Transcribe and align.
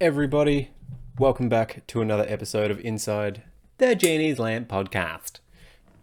everybody? 0.00 0.70
Welcome 1.18 1.48
back 1.48 1.84
to 1.88 2.00
another 2.00 2.24
episode 2.28 2.70
of 2.70 2.78
Inside 2.84 3.42
the 3.78 3.96
Genie's 3.96 4.38
Lamp 4.38 4.68
podcast. 4.68 5.40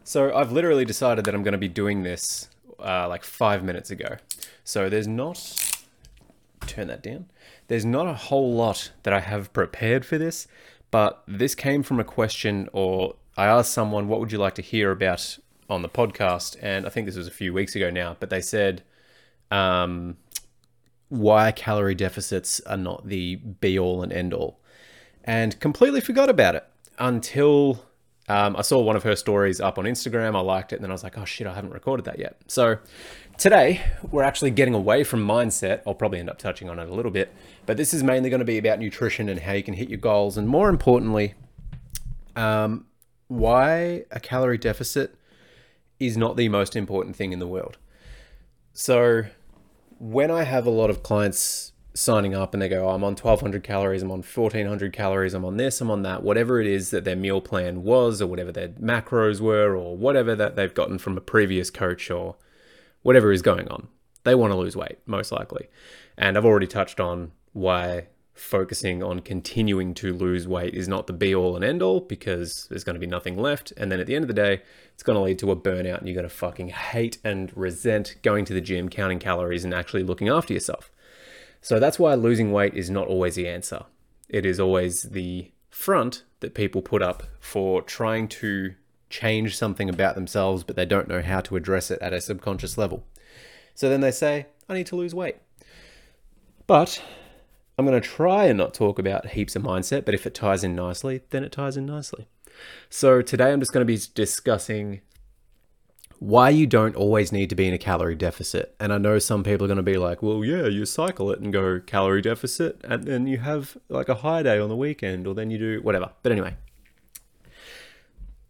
So, 0.03 0.35
I've 0.35 0.51
literally 0.51 0.83
decided 0.83 1.23
that 1.23 1.33
I'm 1.33 1.43
going 1.43 1.53
to 1.53 1.57
be 1.57 1.69
doing 1.69 2.03
this 2.03 2.49
uh, 2.77 3.07
like 3.07 3.23
five 3.23 3.63
minutes 3.63 3.89
ago. 3.89 4.17
So, 4.65 4.89
there's 4.89 5.07
not. 5.07 5.79
Turn 6.67 6.87
that 6.87 7.03
down. 7.03 7.27
There's 7.69 7.85
not 7.85 8.05
a 8.05 8.13
whole 8.13 8.53
lot 8.53 8.91
that 9.03 9.13
I 9.13 9.21
have 9.21 9.53
prepared 9.53 10.05
for 10.05 10.17
this, 10.17 10.45
but 10.91 11.23
this 11.25 11.55
came 11.55 11.81
from 11.81 11.97
a 11.97 12.03
question, 12.03 12.67
or 12.73 13.15
I 13.37 13.45
asked 13.45 13.71
someone, 13.71 14.09
What 14.09 14.19
would 14.19 14.33
you 14.33 14.39
like 14.39 14.55
to 14.55 14.61
hear 14.61 14.91
about 14.91 15.37
on 15.69 15.83
the 15.83 15.89
podcast? 15.89 16.57
And 16.61 16.85
I 16.85 16.89
think 16.89 17.05
this 17.05 17.15
was 17.15 17.27
a 17.27 17.31
few 17.31 17.53
weeks 17.53 17.77
ago 17.77 17.89
now, 17.89 18.17
but 18.19 18.29
they 18.29 18.41
said, 18.41 18.83
um, 19.51 20.17
why 21.09 21.51
calorie 21.51 21.95
deficits 21.95 22.59
are 22.61 22.77
not 22.77 23.07
the 23.07 23.35
be 23.35 23.77
all 23.77 24.03
and 24.03 24.11
end 24.11 24.33
all. 24.33 24.59
And 25.23 25.59
completely 25.59 26.01
forgot 26.01 26.29
about 26.29 26.55
it 26.55 26.65
until 26.99 27.83
um, 28.27 28.55
I 28.55 28.61
saw 28.61 28.81
one 28.81 28.95
of 28.95 29.03
her 29.03 29.15
stories 29.15 29.61
up 29.61 29.77
on 29.77 29.85
Instagram. 29.85 30.35
I 30.35 30.39
liked 30.41 30.73
it, 30.73 30.77
and 30.77 30.83
then 30.83 30.91
I 30.91 30.93
was 30.93 31.03
like, 31.03 31.17
oh 31.17 31.25
shit, 31.25 31.45
I 31.45 31.53
haven't 31.53 31.71
recorded 31.71 32.05
that 32.05 32.17
yet. 32.17 32.37
So 32.47 32.77
today, 33.37 33.81
we're 34.11 34.23
actually 34.23 34.51
getting 34.51 34.73
away 34.73 35.03
from 35.03 35.25
mindset. 35.25 35.81
I'll 35.85 35.93
probably 35.93 36.19
end 36.19 36.29
up 36.29 36.39
touching 36.39 36.69
on 36.69 36.79
it 36.79 36.89
a 36.89 36.93
little 36.93 37.11
bit, 37.11 37.33
but 37.65 37.77
this 37.77 37.93
is 37.93 38.03
mainly 38.03 38.29
going 38.29 38.39
to 38.39 38.45
be 38.45 38.57
about 38.57 38.79
nutrition 38.79 39.29
and 39.29 39.39
how 39.39 39.53
you 39.53 39.63
can 39.63 39.75
hit 39.75 39.89
your 39.89 39.99
goals, 39.99 40.37
and 40.37 40.47
more 40.47 40.69
importantly, 40.69 41.35
um, 42.35 42.85
why 43.27 44.05
a 44.11 44.19
calorie 44.19 44.57
deficit 44.57 45.15
is 45.99 46.17
not 46.17 46.35
the 46.35 46.49
most 46.49 46.75
important 46.75 47.15
thing 47.15 47.31
in 47.31 47.39
the 47.39 47.47
world. 47.47 47.77
So 48.73 49.23
when 49.99 50.31
I 50.31 50.43
have 50.43 50.65
a 50.65 50.71
lot 50.71 50.89
of 50.89 51.03
clients 51.03 51.73
signing 51.93 52.35
up 52.35 52.53
and 52.53 52.61
they 52.61 52.67
go, 52.67 52.87
oh, 52.87 52.89
I'm 52.89 53.03
on 53.03 53.13
1200 53.13 53.63
calories, 53.63 54.03
I'm 54.03 54.11
on 54.11 54.21
1400 54.21 54.91
calories, 54.91 55.33
I'm 55.33 55.45
on 55.45 55.57
this, 55.57 55.79
I'm 55.79 55.89
on 55.89 56.01
that, 56.03 56.23
whatever 56.23 56.59
it 56.59 56.67
is 56.67 56.89
that 56.91 57.05
their 57.05 57.15
meal 57.15 57.41
plan 57.41 57.83
was, 57.83 58.21
or 58.21 58.27
whatever 58.27 58.51
their 58.51 58.69
macros 58.69 59.39
were, 59.39 59.75
or 59.75 59.95
whatever 59.95 60.35
that 60.35 60.55
they've 60.55 60.73
gotten 60.73 60.97
from 60.97 61.17
a 61.17 61.21
previous 61.21 61.69
coach, 61.69 62.11
or 62.11 62.35
whatever 63.01 63.31
is 63.31 63.41
going 63.41 63.67
on, 63.69 63.87
they 64.23 64.35
want 64.35 64.51
to 64.51 64.57
lose 64.57 64.75
weight, 64.75 64.97
most 65.05 65.31
likely. 65.31 65.69
And 66.17 66.37
I've 66.37 66.45
already 66.45 66.67
touched 66.67 66.99
on 66.99 67.31
why 67.53 68.07
focusing 68.35 69.01
on 69.01 69.21
continuing 69.21 69.93
to 69.93 70.13
lose 70.13 70.45
weight 70.47 70.73
is 70.73 70.89
not 70.89 71.07
the 71.07 71.13
be 71.13 71.33
all 71.33 71.55
and 71.55 71.63
end 71.63 71.81
all 71.81 72.01
because 72.01 72.67
there's 72.69 72.83
going 72.83 72.93
to 72.93 72.99
be 72.99 73.07
nothing 73.07 73.37
left. 73.37 73.71
And 73.77 73.89
then 73.89 74.01
at 74.01 74.07
the 74.07 74.15
end 74.15 74.23
of 74.23 74.27
the 74.27 74.33
day, 74.33 74.61
it's 74.93 75.03
going 75.03 75.15
to 75.15 75.23
lead 75.23 75.39
to 75.39 75.51
a 75.51 75.55
burnout 75.55 75.99
and 75.99 76.07
you're 76.07 76.15
going 76.15 76.27
to 76.27 76.35
fucking 76.35 76.69
hate 76.69 77.17
and 77.23 77.55
resent 77.55 78.17
going 78.21 78.43
to 78.45 78.53
the 78.53 78.61
gym, 78.61 78.89
counting 78.89 79.19
calories, 79.19 79.63
and 79.63 79.73
actually 79.73 80.03
looking 80.03 80.27
after 80.27 80.53
yourself. 80.53 80.91
So 81.61 81.79
that's 81.79 81.97
why 81.97 82.13
losing 82.13 82.51
weight 82.51 82.73
is 82.73 82.89
not 82.89 83.07
always 83.07 83.35
the 83.35 83.47
answer. 83.47 83.85
It 84.27 84.45
is 84.45 84.59
always 84.59 85.03
the 85.03 85.51
front 85.69 86.23
that 86.41 86.53
people 86.53 86.81
put 86.81 87.01
up 87.01 87.23
for 87.39 87.81
trying 87.81 88.27
to 88.27 88.75
change 89.09 89.57
something 89.57 89.87
about 89.87 90.15
themselves, 90.15 90.63
but 90.63 90.75
they 90.75 90.85
don't 90.85 91.07
know 91.07 91.21
how 91.21 91.39
to 91.39 91.55
address 91.55 91.89
it 91.89 92.01
at 92.01 92.13
a 92.13 92.19
subconscious 92.19 92.77
level. 92.77 93.05
So 93.75 93.89
then 93.89 94.01
they 94.01 94.11
say, 94.11 94.47
I 94.67 94.73
need 94.73 94.87
to 94.87 94.95
lose 94.95 95.15
weight. 95.15 95.37
But 96.67 97.01
I'm 97.77 97.85
going 97.85 97.99
to 97.99 98.07
try 98.07 98.45
and 98.45 98.57
not 98.57 98.73
talk 98.73 98.99
about 98.99 99.31
heaps 99.31 99.55
of 99.55 99.63
mindset, 99.63 100.05
but 100.05 100.13
if 100.13 100.25
it 100.25 100.33
ties 100.33 100.63
in 100.63 100.75
nicely, 100.75 101.21
then 101.31 101.43
it 101.43 101.51
ties 101.51 101.75
in 101.75 101.85
nicely. 101.85 102.27
So 102.89 103.21
today 103.21 103.51
I'm 103.51 103.59
just 103.59 103.73
going 103.73 103.85
to 103.85 103.91
be 103.91 103.99
discussing 104.13 105.01
why 106.19 106.49
you 106.49 106.65
don't 106.65 106.95
always 106.95 107.33
need 107.33 107.49
to 107.49 107.55
be 107.55 107.67
in 107.67 107.73
a 107.73 107.77
calorie 107.77 108.15
deficit. 108.15 108.73
And 108.79 108.93
I 108.93 108.97
know 108.97 109.19
some 109.19 109.43
people 109.43 109.65
are 109.65 109.67
going 109.67 109.77
to 109.77 109.83
be 109.83 109.97
like, 109.97 110.23
well, 110.23 110.45
yeah, 110.45 110.67
you 110.67 110.85
cycle 110.85 111.29
it 111.31 111.39
and 111.39 111.51
go 111.51 111.81
calorie 111.85 112.21
deficit, 112.21 112.79
and 112.85 113.03
then 113.03 113.27
you 113.27 113.39
have 113.39 113.77
like 113.89 114.07
a 114.07 114.15
high 114.15 114.41
day 114.43 114.57
on 114.57 114.69
the 114.69 114.75
weekend, 114.75 115.27
or 115.27 115.35
then 115.35 115.51
you 115.51 115.57
do 115.57 115.81
whatever. 115.81 116.11
But 116.23 116.31
anyway. 116.31 116.55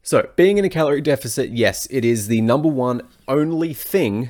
So, 0.04 0.30
being 0.36 0.60
in 0.60 0.66
a 0.66 0.70
calorie 0.70 1.02
deficit, 1.02 1.50
yes, 1.50 1.88
it 1.90 2.06
is 2.06 2.28
the 2.28 2.42
number 2.42 2.70
one 2.70 3.02
only 3.28 3.74
thing 3.74 4.30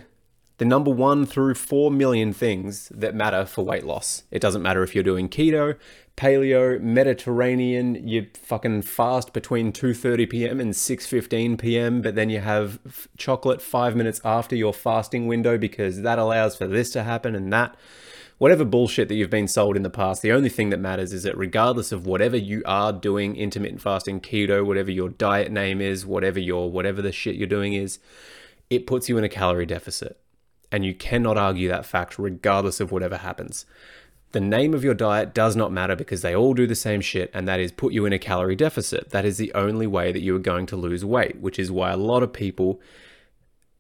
the 0.57 0.65
number 0.65 0.91
one 0.91 1.25
through 1.25 1.55
four 1.55 1.91
million 1.91 2.31
things 2.31 2.89
that 2.89 3.13
matter 3.13 3.45
for 3.45 3.65
weight 3.65 3.85
loss. 3.85 4.23
It 4.31 4.41
doesn't 4.41 4.61
matter 4.61 4.83
if 4.83 4.95
you're 4.95 5.03
doing 5.03 5.27
keto, 5.27 5.77
paleo, 6.15 6.79
Mediterranean, 6.79 8.07
you 8.07 8.27
fucking 8.33 8.83
fast 8.83 9.33
between 9.33 9.73
2:30 9.73 10.29
p.m. 10.29 10.59
and 10.59 10.73
6:15 10.73 11.57
p.m., 11.59 12.01
but 12.01 12.15
then 12.15 12.29
you 12.29 12.39
have 12.39 12.79
f- 12.85 13.07
chocolate 13.17 13.61
5 13.61 13.95
minutes 13.95 14.21
after 14.23 14.55
your 14.55 14.73
fasting 14.73 15.27
window 15.27 15.57
because 15.57 16.01
that 16.03 16.19
allows 16.19 16.55
for 16.55 16.67
this 16.67 16.89
to 16.91 17.03
happen 17.03 17.35
and 17.35 17.51
that. 17.51 17.75
Whatever 18.37 18.65
bullshit 18.65 19.07
that 19.07 19.15
you've 19.15 19.29
been 19.29 19.47
sold 19.47 19.77
in 19.77 19.83
the 19.83 19.89
past, 19.89 20.21
the 20.21 20.33
only 20.33 20.49
thing 20.49 20.69
that 20.69 20.79
matters 20.79 21.13
is 21.13 21.23
that 21.23 21.37
regardless 21.37 21.93
of 21.93 22.05
whatever 22.05 22.35
you 22.35 22.61
are 22.65 22.91
doing, 22.91 23.37
intermittent 23.37 23.81
fasting, 23.81 24.19
keto, 24.19 24.65
whatever 24.65 24.91
your 24.91 25.07
diet 25.07 25.53
name 25.53 25.79
is, 25.79 26.05
whatever 26.05 26.39
your 26.39 26.69
whatever 26.69 27.01
the 27.01 27.13
shit 27.13 27.35
you're 27.35 27.47
doing 27.47 27.73
is, 27.73 27.99
it 28.69 28.87
puts 28.87 29.07
you 29.07 29.17
in 29.17 29.23
a 29.23 29.29
calorie 29.29 29.65
deficit 29.65 30.19
and 30.75 30.83
you 30.83 30.93
cannot 30.93 31.37
argue 31.37 31.69
that 31.69 31.85
fact 31.85 32.19
regardless 32.19 32.81
of 32.81 32.91
whatever 32.91 33.15
happens. 33.15 33.65
The 34.33 34.41
name 34.41 34.73
of 34.73 34.83
your 34.83 34.93
diet 34.93 35.33
does 35.33 35.55
not 35.55 35.71
matter 35.71 35.95
because 35.95 36.21
they 36.21 36.35
all 36.35 36.53
do 36.53 36.67
the 36.67 36.75
same 36.75 36.99
shit, 36.99 37.31
and 37.33 37.47
that 37.47 37.61
is 37.61 37.71
put 37.71 37.93
you 37.93 38.05
in 38.05 38.11
a 38.11 38.19
calorie 38.19 38.57
deficit. 38.57 39.11
That 39.11 39.23
is 39.23 39.37
the 39.37 39.53
only 39.53 39.87
way 39.87 40.11
that 40.11 40.19
you 40.19 40.35
are 40.35 40.39
going 40.39 40.65
to 40.65 40.75
lose 40.75 41.05
weight, 41.05 41.39
which 41.39 41.57
is 41.57 41.71
why 41.71 41.91
a 41.91 41.97
lot 41.97 42.23
of 42.23 42.33
people 42.33 42.81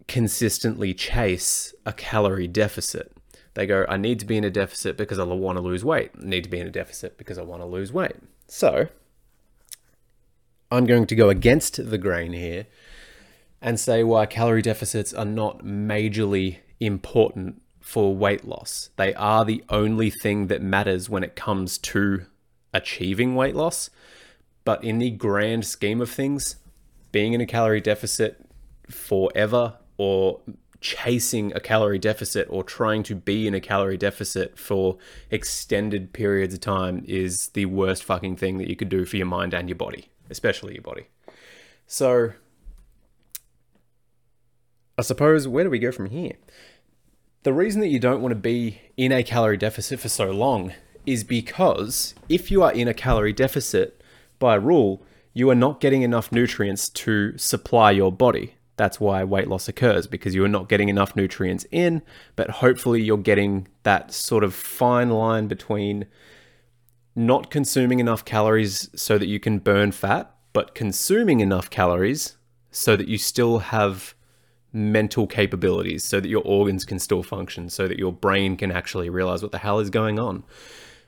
consistently 0.07 0.93
chase 0.93 1.75
a 1.85 1.91
calorie 1.91 2.47
deficit. 2.47 3.11
They 3.55 3.65
go, 3.65 3.85
I 3.89 3.97
need 3.97 4.19
to 4.19 4.25
be 4.25 4.37
in 4.37 4.45
a 4.45 4.49
deficit 4.49 4.95
because 4.95 5.19
I 5.19 5.25
want 5.25 5.57
to 5.57 5.61
lose 5.61 5.83
weight. 5.83 6.11
I 6.17 6.25
need 6.25 6.45
to 6.45 6.49
be 6.49 6.61
in 6.61 6.67
a 6.67 6.71
deficit 6.71 7.17
because 7.17 7.37
I 7.37 7.41
want 7.41 7.61
to 7.61 7.65
lose 7.65 7.91
weight. 7.91 8.15
So, 8.47 8.87
I'm 10.71 10.85
going 10.85 11.07
to 11.07 11.15
go 11.15 11.27
against 11.27 11.89
the 11.89 11.97
grain 11.97 12.31
here 12.31 12.67
and 13.61 13.77
say 13.77 14.01
why 14.01 14.27
calorie 14.27 14.61
deficits 14.61 15.13
are 15.13 15.25
not 15.25 15.65
majorly 15.65 16.59
important 16.79 17.61
for 17.79 18.15
weight 18.15 18.45
loss. 18.45 18.89
They 18.95 19.13
are 19.13 19.45
the 19.45 19.63
only 19.69 20.09
thing 20.09 20.47
that 20.47 20.61
matters 20.61 21.09
when 21.09 21.23
it 21.23 21.35
comes 21.35 21.77
to 21.79 22.25
achieving 22.73 23.35
weight 23.35 23.55
loss. 23.55 23.89
But 24.63 24.83
in 24.83 24.97
the 24.97 25.11
grand 25.11 25.65
scheme 25.65 26.01
of 26.01 26.09
things, 26.09 26.55
being 27.11 27.33
in 27.33 27.41
a 27.41 27.45
calorie 27.45 27.81
deficit 27.81 28.43
forever 28.89 29.75
or 29.97 30.41
chasing 30.81 31.51
a 31.55 31.59
calorie 31.59 31.99
deficit 31.99 32.47
or 32.49 32.63
trying 32.63 33.03
to 33.03 33.15
be 33.15 33.47
in 33.47 33.53
a 33.53 33.59
calorie 33.59 33.97
deficit 33.97 34.57
for 34.57 34.97
extended 35.31 36.13
periods 36.13 36.53
of 36.53 36.59
time 36.59 37.03
is 37.07 37.49
the 37.49 37.65
worst 37.65 38.03
fucking 38.03 38.35
thing 38.35 38.57
that 38.57 38.67
you 38.67 38.75
could 38.75 38.89
do 38.89 39.05
for 39.05 39.17
your 39.17 39.25
mind 39.25 39.53
and 39.53 39.69
your 39.69 39.75
body, 39.75 40.09
especially 40.29 40.73
your 40.73 40.83
body. 40.83 41.07
So, 41.87 42.33
I 44.97 45.01
suppose, 45.01 45.47
where 45.47 45.63
do 45.63 45.69
we 45.69 45.79
go 45.79 45.91
from 45.91 46.09
here? 46.09 46.33
The 47.43 47.53
reason 47.53 47.81
that 47.81 47.89
you 47.89 47.99
don't 47.99 48.21
want 48.21 48.31
to 48.31 48.39
be 48.39 48.81
in 48.97 49.11
a 49.11 49.23
calorie 49.23 49.57
deficit 49.57 49.99
for 49.99 50.09
so 50.09 50.31
long 50.31 50.73
is 51.05 51.23
because 51.23 52.15
if 52.29 52.49
you 52.49 52.63
are 52.63 52.71
in 52.71 52.87
a 52.87 52.93
calorie 52.93 53.33
deficit 53.33 54.01
by 54.39 54.55
rule, 54.55 55.03
you 55.33 55.49
are 55.49 55.55
not 55.55 55.81
getting 55.81 56.01
enough 56.01 56.31
nutrients 56.31 56.89
to 56.89 57.37
supply 57.37 57.91
your 57.91 58.11
body. 58.11 58.55
That's 58.77 58.99
why 58.99 59.23
weight 59.23 59.47
loss 59.47 59.67
occurs 59.67 60.07
because 60.07 60.33
you 60.33 60.43
are 60.43 60.49
not 60.49 60.69
getting 60.69 60.89
enough 60.89 61.15
nutrients 61.15 61.65
in, 61.71 62.01
but 62.35 62.49
hopefully 62.49 63.01
you're 63.01 63.17
getting 63.17 63.67
that 63.83 64.11
sort 64.13 64.43
of 64.43 64.55
fine 64.55 65.09
line 65.09 65.47
between 65.47 66.07
not 67.15 67.51
consuming 67.51 67.99
enough 67.99 68.25
calories 68.25 68.89
so 68.95 69.17
that 69.17 69.27
you 69.27 69.39
can 69.39 69.59
burn 69.59 69.91
fat, 69.91 70.33
but 70.51 70.73
consuming 70.73 71.41
enough 71.41 71.69
calories 71.69 72.37
so 72.71 72.95
that 72.95 73.07
you 73.07 73.17
still 73.17 73.59
have 73.59 74.14
mental 74.75 75.25
capabilities 75.25 76.03
so 76.03 76.19
that 76.19 76.27
your 76.27 76.43
organs 76.43 76.83
can 76.83 76.99
still 76.99 77.23
function, 77.23 77.69
so 77.69 77.87
that 77.87 77.97
your 77.97 78.11
brain 78.11 78.57
can 78.57 78.71
actually 78.71 79.09
realize 79.09 79.41
what 79.41 79.51
the 79.51 79.57
hell 79.57 79.79
is 79.79 79.89
going 79.89 80.19
on. 80.19 80.43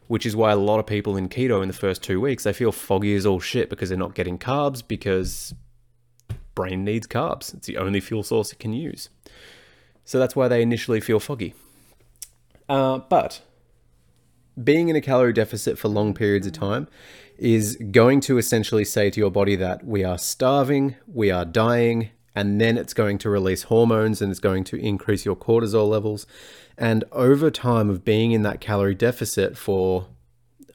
Which 0.07 0.25
is 0.25 0.37
why 0.37 0.53
a 0.53 0.55
lot 0.55 0.79
of 0.79 0.87
people 0.87 1.17
in 1.17 1.27
keto 1.27 1.61
in 1.61 1.67
the 1.67 1.73
first 1.73 2.01
two 2.01 2.21
weeks, 2.21 2.45
they 2.45 2.53
feel 2.53 2.71
foggy 2.71 3.13
as 3.13 3.25
all 3.25 3.41
shit 3.41 3.69
because 3.69 3.89
they're 3.89 3.97
not 3.97 4.15
getting 4.15 4.39
carbs 4.39 4.81
because 4.87 5.53
brain 6.55 6.85
needs 6.85 7.05
carbs. 7.05 7.53
It's 7.53 7.67
the 7.67 7.77
only 7.77 7.99
fuel 7.99 8.23
source 8.23 8.53
it 8.53 8.59
can 8.59 8.71
use. 8.71 9.09
So 10.05 10.17
that's 10.17 10.33
why 10.33 10.47
they 10.47 10.61
initially 10.61 11.01
feel 11.01 11.19
foggy. 11.19 11.53
Uh, 12.69 12.99
but 12.99 13.41
being 14.63 14.87
in 14.87 14.95
a 14.95 15.01
calorie 15.01 15.33
deficit 15.33 15.77
for 15.77 15.89
long 15.89 16.13
periods 16.13 16.47
of 16.47 16.53
time 16.53 16.87
is 17.37 17.75
going 17.91 18.21
to 18.21 18.37
essentially 18.37 18.85
say 18.85 19.09
to 19.09 19.19
your 19.19 19.29
body 19.29 19.57
that 19.57 19.85
we 19.85 20.05
are 20.05 20.17
starving, 20.17 20.95
we 21.05 21.29
are 21.29 21.43
dying, 21.43 22.09
and 22.37 22.61
then 22.61 22.77
it's 22.77 22.93
going 22.93 23.17
to 23.17 23.31
release 23.31 23.63
hormones 23.63 24.21
and 24.21 24.29
it's 24.29 24.39
going 24.39 24.63
to 24.63 24.75
increase 24.77 25.25
your 25.25 25.35
cortisol 25.35 25.89
levels. 25.89 26.27
And 26.77 27.03
over 27.11 27.49
time 27.49 27.89
of 27.89 28.05
being 28.05 28.31
in 28.31 28.43
that 28.43 28.61
calorie 28.61 28.93
deficit 28.93 29.57
for, 29.57 30.05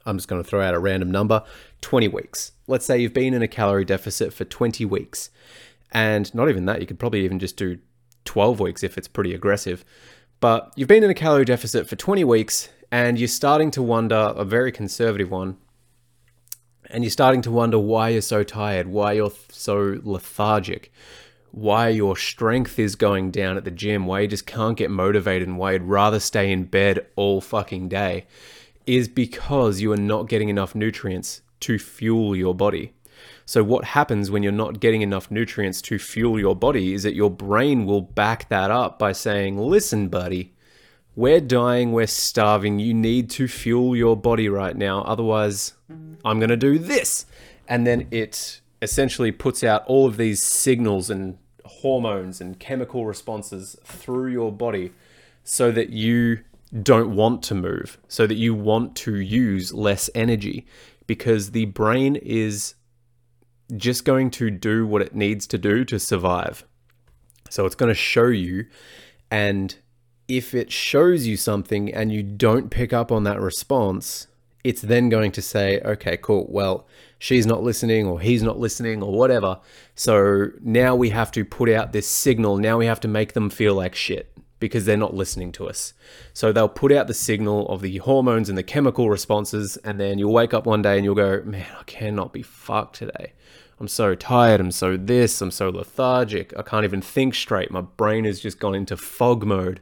I'm 0.05 0.17
just 0.17 0.27
going 0.27 0.43
to 0.43 0.47
throw 0.47 0.61
out 0.61 0.73
a 0.73 0.79
random 0.79 1.09
number, 1.09 1.41
20 1.79 2.09
weeks. 2.09 2.51
Let's 2.67 2.85
say 2.85 2.97
you've 2.97 3.13
been 3.13 3.33
in 3.33 3.41
a 3.41 3.47
calorie 3.47 3.85
deficit 3.85 4.33
for 4.33 4.43
20 4.43 4.83
weeks. 4.83 5.29
And 5.93 6.35
not 6.35 6.49
even 6.49 6.65
that, 6.65 6.81
you 6.81 6.85
could 6.85 6.99
probably 6.99 7.23
even 7.23 7.39
just 7.39 7.55
do 7.55 7.79
12 8.25 8.59
weeks 8.59 8.83
if 8.83 8.97
it's 8.97 9.07
pretty 9.07 9.33
aggressive. 9.33 9.85
But 10.41 10.73
you've 10.75 10.89
been 10.89 11.05
in 11.05 11.09
a 11.09 11.13
calorie 11.13 11.45
deficit 11.45 11.87
for 11.87 11.95
20 11.95 12.25
weeks 12.25 12.67
and 12.91 13.17
you're 13.17 13.29
starting 13.29 13.71
to 13.71 13.81
wonder 13.81 14.33
a 14.35 14.43
very 14.43 14.73
conservative 14.73 15.31
one 15.31 15.55
and 16.89 17.05
you're 17.05 17.11
starting 17.11 17.41
to 17.43 17.51
wonder 17.51 17.79
why 17.79 18.09
you're 18.09 18.21
so 18.21 18.43
tired, 18.43 18.87
why 18.87 19.13
you're 19.13 19.31
so 19.49 20.01
lethargic, 20.03 20.91
why 21.53 21.87
your 21.87 22.17
strength 22.17 22.79
is 22.79 22.95
going 22.95 23.29
down 23.29 23.57
at 23.57 23.63
the 23.63 23.69
gym, 23.69 24.07
why 24.07 24.21
you 24.21 24.27
just 24.27 24.47
can't 24.47 24.75
get 24.75 24.89
motivated, 24.89 25.47
and 25.47 25.55
why 25.59 25.73
you'd 25.73 25.83
rather 25.83 26.19
stay 26.19 26.51
in 26.51 26.63
bed 26.63 27.05
all 27.15 27.41
fucking 27.41 27.87
day, 27.87 28.25
is 28.87 29.07
because 29.07 29.79
you 29.79 29.91
are 29.91 29.97
not 29.97 30.27
getting 30.27 30.49
enough 30.49 30.73
nutrients 30.73 31.43
to 31.59 31.77
fuel 31.77 32.35
your 32.35 32.55
body. 32.55 32.91
So, 33.45 33.63
what 33.63 33.85
happens 33.85 34.31
when 34.31 34.41
you're 34.41 34.51
not 34.51 34.79
getting 34.79 35.03
enough 35.03 35.29
nutrients 35.29 35.79
to 35.83 35.99
fuel 35.99 36.39
your 36.39 36.55
body 36.55 36.91
is 36.95 37.03
that 37.03 37.13
your 37.13 37.29
brain 37.29 37.85
will 37.85 38.01
back 38.01 38.49
that 38.49 38.71
up 38.71 38.97
by 38.97 39.11
saying, 39.11 39.59
Listen, 39.59 40.07
buddy, 40.07 40.55
we're 41.15 41.39
dying, 41.39 41.91
we're 41.91 42.07
starving. 42.07 42.79
You 42.79 42.95
need 42.95 43.29
to 43.31 43.47
fuel 43.47 43.95
your 43.95 44.17
body 44.17 44.49
right 44.49 44.75
now. 44.75 45.03
Otherwise, 45.03 45.73
I'm 46.25 46.39
going 46.39 46.49
to 46.49 46.57
do 46.57 46.79
this. 46.79 47.27
And 47.67 47.85
then 47.85 48.07
it 48.09 48.59
essentially 48.81 49.31
puts 49.31 49.63
out 49.63 49.85
all 49.85 50.07
of 50.07 50.17
these 50.17 50.41
signals 50.41 51.11
and 51.11 51.37
hormones 51.81 52.41
and 52.41 52.59
chemical 52.59 53.05
responses 53.05 53.75
through 53.83 54.31
your 54.31 54.51
body 54.51 54.91
so 55.43 55.71
that 55.71 55.89
you 55.89 56.39
don't 56.81 57.15
want 57.15 57.43
to 57.43 57.55
move, 57.55 57.97
so 58.07 58.25
that 58.25 58.35
you 58.35 58.53
want 58.53 58.95
to 58.95 59.15
use 59.15 59.73
less 59.73 60.09
energy 60.15 60.65
because 61.05 61.51
the 61.51 61.65
brain 61.65 62.15
is 62.15 62.75
just 63.75 64.05
going 64.05 64.29
to 64.31 64.49
do 64.49 64.85
what 64.85 65.01
it 65.01 65.15
needs 65.15 65.45
to 65.47 65.57
do 65.57 65.83
to 65.85 65.99
survive. 65.99 66.65
So 67.49 67.65
it's 67.65 67.75
going 67.75 67.89
to 67.89 67.95
show 67.95 68.27
you 68.27 68.65
and 69.29 69.75
if 70.27 70.53
it 70.53 70.71
shows 70.71 71.27
you 71.27 71.37
something 71.37 71.93
and 71.93 72.11
you 72.11 72.23
don't 72.23 72.69
pick 72.69 72.93
up 72.93 73.11
on 73.11 73.23
that 73.23 73.41
response, 73.41 74.27
it's 74.63 74.81
then 74.81 75.09
going 75.09 75.31
to 75.33 75.41
say, 75.41 75.81
okay, 75.81 76.17
cool. 76.17 76.47
Well, 76.49 76.87
she's 77.19 77.45
not 77.45 77.63
listening 77.63 78.07
or 78.07 78.19
he's 78.19 78.43
not 78.43 78.59
listening 78.59 79.03
or 79.03 79.11
whatever. 79.13 79.59
So 79.95 80.49
now 80.61 80.95
we 80.95 81.09
have 81.09 81.31
to 81.33 81.43
put 81.43 81.69
out 81.69 81.91
this 81.91 82.07
signal. 82.07 82.57
Now 82.57 82.77
we 82.77 82.85
have 82.85 82.99
to 83.01 83.07
make 83.07 83.33
them 83.33 83.49
feel 83.49 83.75
like 83.75 83.95
shit 83.95 84.29
because 84.59 84.85
they're 84.85 84.95
not 84.95 85.13
listening 85.13 85.51
to 85.51 85.67
us. 85.67 85.93
So 86.31 86.53
they'll 86.53 86.69
put 86.69 86.93
out 86.93 87.07
the 87.07 87.13
signal 87.13 87.67
of 87.67 87.81
the 87.81 87.97
hormones 87.97 88.47
and 88.47 88.57
the 88.57 88.63
chemical 88.63 89.09
responses. 89.09 89.75
And 89.77 89.99
then 89.99 90.17
you'll 90.17 90.31
wake 90.31 90.53
up 90.53 90.65
one 90.65 90.81
day 90.81 90.95
and 90.95 91.03
you'll 91.03 91.15
go, 91.15 91.41
man, 91.43 91.67
I 91.77 91.83
cannot 91.83 92.31
be 92.31 92.41
fucked 92.41 92.95
today. 92.95 93.33
I'm 93.79 93.89
so 93.89 94.15
tired. 94.15 94.61
I'm 94.61 94.71
so 94.71 94.95
this. 94.95 95.41
I'm 95.41 95.51
so 95.51 95.69
lethargic. 95.69 96.53
I 96.57 96.61
can't 96.61 96.85
even 96.85 97.01
think 97.01 97.35
straight. 97.35 97.71
My 97.71 97.81
brain 97.81 98.23
has 98.23 98.39
just 98.39 98.59
gone 98.59 98.75
into 98.75 98.95
fog 98.95 99.45
mode. 99.45 99.81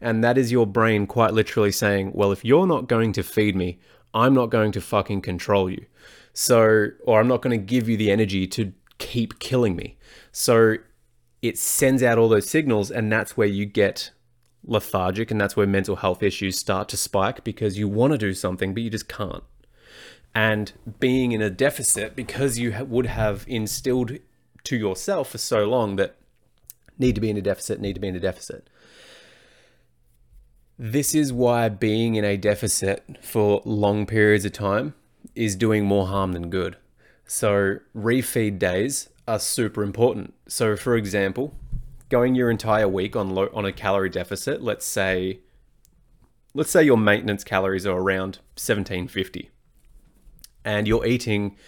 And 0.00 0.22
that 0.22 0.38
is 0.38 0.52
your 0.52 0.66
brain 0.66 1.06
quite 1.06 1.34
literally 1.34 1.72
saying, 1.72 2.12
well, 2.14 2.32
if 2.32 2.44
you're 2.44 2.66
not 2.66 2.88
going 2.88 3.12
to 3.14 3.22
feed 3.22 3.56
me, 3.56 3.80
I'm 4.14 4.34
not 4.34 4.50
going 4.50 4.72
to 4.72 4.80
fucking 4.80 5.22
control 5.22 5.70
you. 5.70 5.86
So, 6.32 6.88
or 7.04 7.20
I'm 7.20 7.28
not 7.28 7.42
going 7.42 7.58
to 7.58 7.64
give 7.64 7.88
you 7.88 7.96
the 7.96 8.10
energy 8.10 8.46
to 8.48 8.72
keep 8.98 9.38
killing 9.38 9.76
me. 9.76 9.96
So 10.32 10.76
it 11.42 11.58
sends 11.58 12.02
out 12.02 12.18
all 12.18 12.28
those 12.28 12.48
signals, 12.48 12.90
and 12.90 13.10
that's 13.10 13.36
where 13.36 13.48
you 13.48 13.66
get 13.66 14.10
lethargic, 14.64 15.30
and 15.30 15.40
that's 15.40 15.56
where 15.56 15.66
mental 15.66 15.96
health 15.96 16.22
issues 16.22 16.58
start 16.58 16.88
to 16.90 16.96
spike 16.96 17.44
because 17.44 17.78
you 17.78 17.88
want 17.88 18.12
to 18.12 18.18
do 18.18 18.34
something, 18.34 18.74
but 18.74 18.82
you 18.82 18.90
just 18.90 19.08
can't. 19.08 19.42
And 20.34 20.72
being 21.00 21.32
in 21.32 21.42
a 21.42 21.50
deficit 21.50 22.14
because 22.14 22.58
you 22.58 22.76
would 22.84 23.06
have 23.06 23.44
instilled 23.48 24.18
to 24.64 24.76
yourself 24.76 25.30
for 25.30 25.38
so 25.38 25.64
long 25.64 25.96
that 25.96 26.16
need 26.98 27.14
to 27.16 27.20
be 27.20 27.30
in 27.30 27.36
a 27.36 27.42
deficit, 27.42 27.80
need 27.80 27.94
to 27.94 28.00
be 28.00 28.08
in 28.08 28.14
a 28.14 28.20
deficit. 28.20 28.68
This 30.82 31.14
is 31.14 31.30
why 31.30 31.68
being 31.68 32.14
in 32.14 32.24
a 32.24 32.38
deficit 32.38 33.04
for 33.20 33.60
long 33.66 34.06
periods 34.06 34.46
of 34.46 34.52
time 34.52 34.94
is 35.34 35.54
doing 35.54 35.84
more 35.84 36.06
harm 36.06 36.32
than 36.32 36.48
good. 36.48 36.78
So, 37.26 37.80
refeed 37.94 38.58
days 38.58 39.10
are 39.28 39.38
super 39.38 39.82
important. 39.82 40.32
So, 40.48 40.76
for 40.76 40.96
example, 40.96 41.54
going 42.08 42.34
your 42.34 42.50
entire 42.50 42.88
week 42.88 43.14
on 43.14 43.28
low, 43.28 43.50
on 43.52 43.66
a 43.66 43.74
calorie 43.74 44.08
deficit, 44.08 44.62
let's 44.62 44.86
say 44.86 45.40
let's 46.54 46.70
say 46.70 46.82
your 46.82 46.96
maintenance 46.96 47.44
calories 47.44 47.84
are 47.84 47.98
around 47.98 48.38
1750 48.56 49.50
and 50.64 50.88
you're 50.88 51.04
eating 51.04 51.58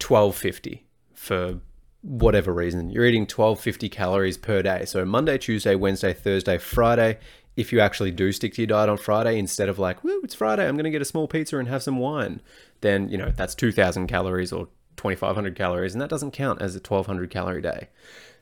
1250 0.00 0.88
for 1.14 1.60
whatever 2.02 2.52
reason. 2.52 2.90
You're 2.90 3.04
eating 3.04 3.22
1250 3.22 3.88
calories 3.90 4.38
per 4.38 4.62
day. 4.62 4.84
So 4.86 5.04
Monday, 5.04 5.38
Tuesday, 5.38 5.74
Wednesday, 5.74 6.12
Thursday, 6.12 6.58
Friday, 6.58 7.18
if 7.56 7.72
you 7.72 7.80
actually 7.80 8.10
do 8.10 8.32
stick 8.32 8.54
to 8.54 8.62
your 8.62 8.66
diet 8.66 8.88
on 8.88 8.96
Friday 8.96 9.38
instead 9.38 9.68
of 9.68 9.78
like, 9.78 10.02
woo, 10.04 10.20
it's 10.22 10.34
Friday, 10.34 10.66
I'm 10.66 10.76
going 10.76 10.84
to 10.84 10.90
get 10.90 11.02
a 11.02 11.06
small 11.06 11.28
pizza 11.28 11.58
and 11.58 11.68
have 11.68 11.82
some 11.82 11.98
wine, 11.98 12.40
then, 12.80 13.08
you 13.08 13.18
know, 13.18 13.32
that's 13.36 13.54
2,000 13.54 14.06
calories 14.06 14.52
or 14.52 14.68
2,500 14.96 15.56
calories, 15.56 15.94
and 15.94 16.00
that 16.00 16.10
doesn't 16.10 16.32
count 16.32 16.62
as 16.62 16.74
a 16.74 16.78
1,200 16.78 17.30
calorie 17.30 17.62
day. 17.62 17.88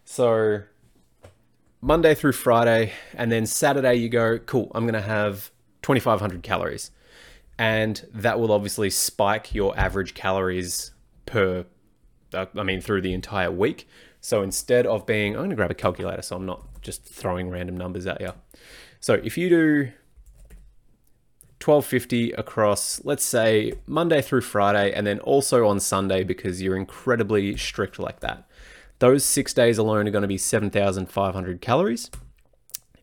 So, 0.05 0.63
Monday 1.81 2.15
through 2.15 2.33
Friday, 2.33 2.93
and 3.15 3.31
then 3.31 3.47
Saturday, 3.47 3.95
you 3.95 4.09
go, 4.09 4.39
cool, 4.39 4.71
I'm 4.75 4.85
going 4.85 4.95
to 4.95 5.01
have 5.01 5.51
2,500 5.83 6.43
calories. 6.43 6.91
And 7.59 8.05
that 8.13 8.39
will 8.39 8.53
obviously 8.53 8.91
spike 8.91 9.55
your 9.55 9.79
average 9.79 10.15
calories 10.15 10.93
per, 11.27 11.67
uh, 12.33 12.47
I 12.57 12.63
mean, 12.63 12.81
through 12.81 13.03
the 13.03 13.13
entire 13.13 13.51
week. 13.51 13.89
So 14.21 14.43
instead 14.43 14.87
of 14.87 15.07
being, 15.07 15.33
I'm 15.33 15.41
going 15.41 15.51
to 15.51 15.57
grab 15.57 15.71
a 15.71 15.75
calculator 15.75 16.23
so 16.23 16.37
I'm 16.37 16.47
not 16.47 16.83
just 16.83 17.05
throwing 17.05 17.51
random 17.51 17.77
numbers 17.77 18.07
at 18.07 18.21
you. 18.21 18.33
So 19.01 19.15
if 19.15 19.39
you 19.39 19.49
do 19.49 19.93
1250 21.65 22.33
across, 22.33 23.05
let's 23.05 23.25
say 23.25 23.73
Monday 23.87 24.23
through 24.23 24.41
Friday, 24.43 24.93
and 24.93 25.07
then 25.07 25.19
also 25.21 25.67
on 25.67 25.81
Sunday 25.81 26.25
because 26.25 26.63
you're 26.63 26.77
incredibly 26.77 27.57
strict 27.57 27.99
like 27.99 28.21
that. 28.21 28.49
Those 29.01 29.25
six 29.25 29.53
days 29.53 29.79
alone 29.79 30.09
are 30.09 30.11
going 30.11 30.23
to 30.23 30.29
be 30.29 30.39
7,500 30.39 31.61
calories. 31.61 32.11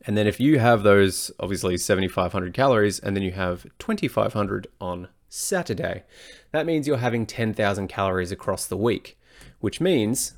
And 0.06 0.18
then 0.18 0.28
if 0.28 0.40
you 0.40 0.60
have 0.60 0.84
those, 0.84 1.32
obviously 1.40 1.78
7,500 1.78 2.54
calories, 2.54 3.00
and 3.00 3.16
then 3.16 3.24
you 3.24 3.32
have 3.32 3.66
2,500 3.80 4.68
on 4.80 5.10
Saturday, 5.30 6.04
that 6.52 6.66
means 6.66 6.88
you're 6.88 6.98
having 6.98 7.26
10,000 7.26 7.88
calories 7.88 8.32
across 8.32 8.66
the 8.66 8.78
week, 8.78 9.18
which 9.60 9.82
means 9.82 10.34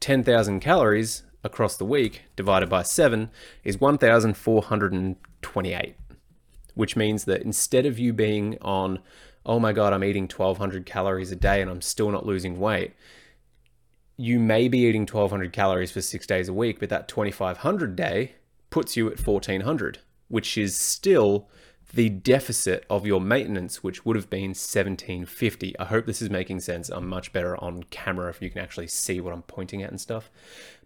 10,000 0.00 0.60
calories 0.60 1.22
across 1.44 1.76
the 1.76 1.84
week 1.84 2.22
divided 2.34 2.68
by 2.68 2.82
7 2.82 3.30
is 3.62 3.80
1,428, 3.80 5.96
which 6.74 6.96
means 6.96 7.24
that 7.24 7.42
instead 7.42 7.86
of 7.86 7.96
you 7.98 8.12
being 8.12 8.58
on, 8.60 8.98
oh 9.46 9.60
my 9.60 9.72
God, 9.72 9.92
I'm 9.92 10.02
eating 10.02 10.24
1,200 10.24 10.86
calories 10.86 11.30
a 11.30 11.36
day 11.36 11.62
and 11.62 11.70
I'm 11.70 11.82
still 11.82 12.10
not 12.10 12.26
losing 12.26 12.58
weight, 12.58 12.94
you 14.16 14.40
may 14.40 14.68
be 14.68 14.78
eating 14.78 15.02
1,200 15.02 15.52
calories 15.52 15.90
for 15.90 16.00
six 16.00 16.26
days 16.26 16.48
a 16.48 16.54
week, 16.54 16.80
but 16.80 16.88
that 16.88 17.08
2,500 17.08 17.94
day 17.94 18.32
puts 18.70 18.96
you 18.96 19.08
at 19.08 19.24
1,400, 19.24 19.98
which 20.28 20.56
is 20.56 20.76
still 20.76 21.48
the 21.94 22.08
deficit 22.08 22.84
of 22.90 23.06
your 23.06 23.20
maintenance, 23.20 23.82
which 23.82 24.04
would 24.04 24.16
have 24.16 24.30
been 24.30 24.50
1750. 24.50 25.78
I 25.78 25.84
hope 25.84 26.06
this 26.06 26.22
is 26.22 26.30
making 26.30 26.60
sense. 26.60 26.88
I'm 26.88 27.08
much 27.08 27.32
better 27.32 27.56
on 27.62 27.84
camera 27.84 28.30
if 28.30 28.42
you 28.42 28.50
can 28.50 28.60
actually 28.60 28.88
see 28.88 29.20
what 29.20 29.32
I'm 29.32 29.42
pointing 29.42 29.82
at 29.82 29.90
and 29.90 30.00
stuff. 30.00 30.30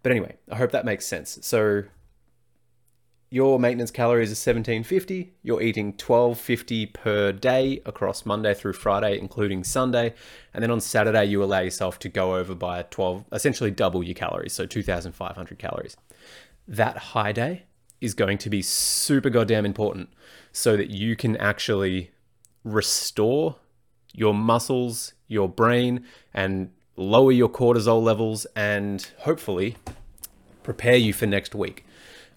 But 0.02 0.12
anyway, 0.12 0.37
I 0.50 0.57
hope 0.57 0.73
that 0.73 0.85
makes 0.85 1.07
sense. 1.07 1.38
So 1.43 1.85
your 3.31 3.61
maintenance 3.61 3.90
calories 3.90 4.28
are 4.28 4.33
1750. 4.33 5.35
You're 5.43 5.61
eating 5.61 5.88
1250 5.88 6.87
per 6.87 7.33
day 7.33 7.83
across 7.85 8.25
Monday 8.25 8.55
through 8.55 8.73
Friday, 8.73 9.19
including 9.19 9.64
Sunday. 9.64 10.14
And 10.55 10.62
then 10.62 10.71
on 10.71 10.81
Saturday, 10.81 11.26
you 11.26 11.43
allow 11.45 11.61
yourself 11.61 11.99
to 12.00 12.09
go 12.09 12.37
over 12.37 12.55
by 12.55 12.83
12, 12.85 13.26
essentially 13.33 13.71
double 13.71 14.02
your 14.02 14.14
calories, 14.14 14.55
so 14.55 14.64
2,500 14.64 15.59
calories. 15.59 15.97
That 16.67 16.97
high 16.97 17.33
day 17.33 17.64
is 18.00 18.14
going 18.14 18.38
to 18.38 18.50
be 18.50 18.62
super 18.62 19.28
goddamn 19.28 19.67
important 19.67 20.09
so 20.52 20.76
that 20.76 20.90
you 20.90 21.17
can 21.17 21.37
actually 21.37 22.12
restore 22.64 23.57
your 24.14 24.33
muscles, 24.33 25.12
your 25.26 25.49
brain, 25.49 26.05
and 26.33 26.71
lower 26.99 27.31
your 27.31 27.49
cortisol 27.49 28.02
levels 28.02 28.45
and 28.57 29.11
hopefully 29.21 29.76
prepare 30.62 30.97
you 30.97 31.12
for 31.12 31.26
next 31.26 31.55
week. 31.55 31.85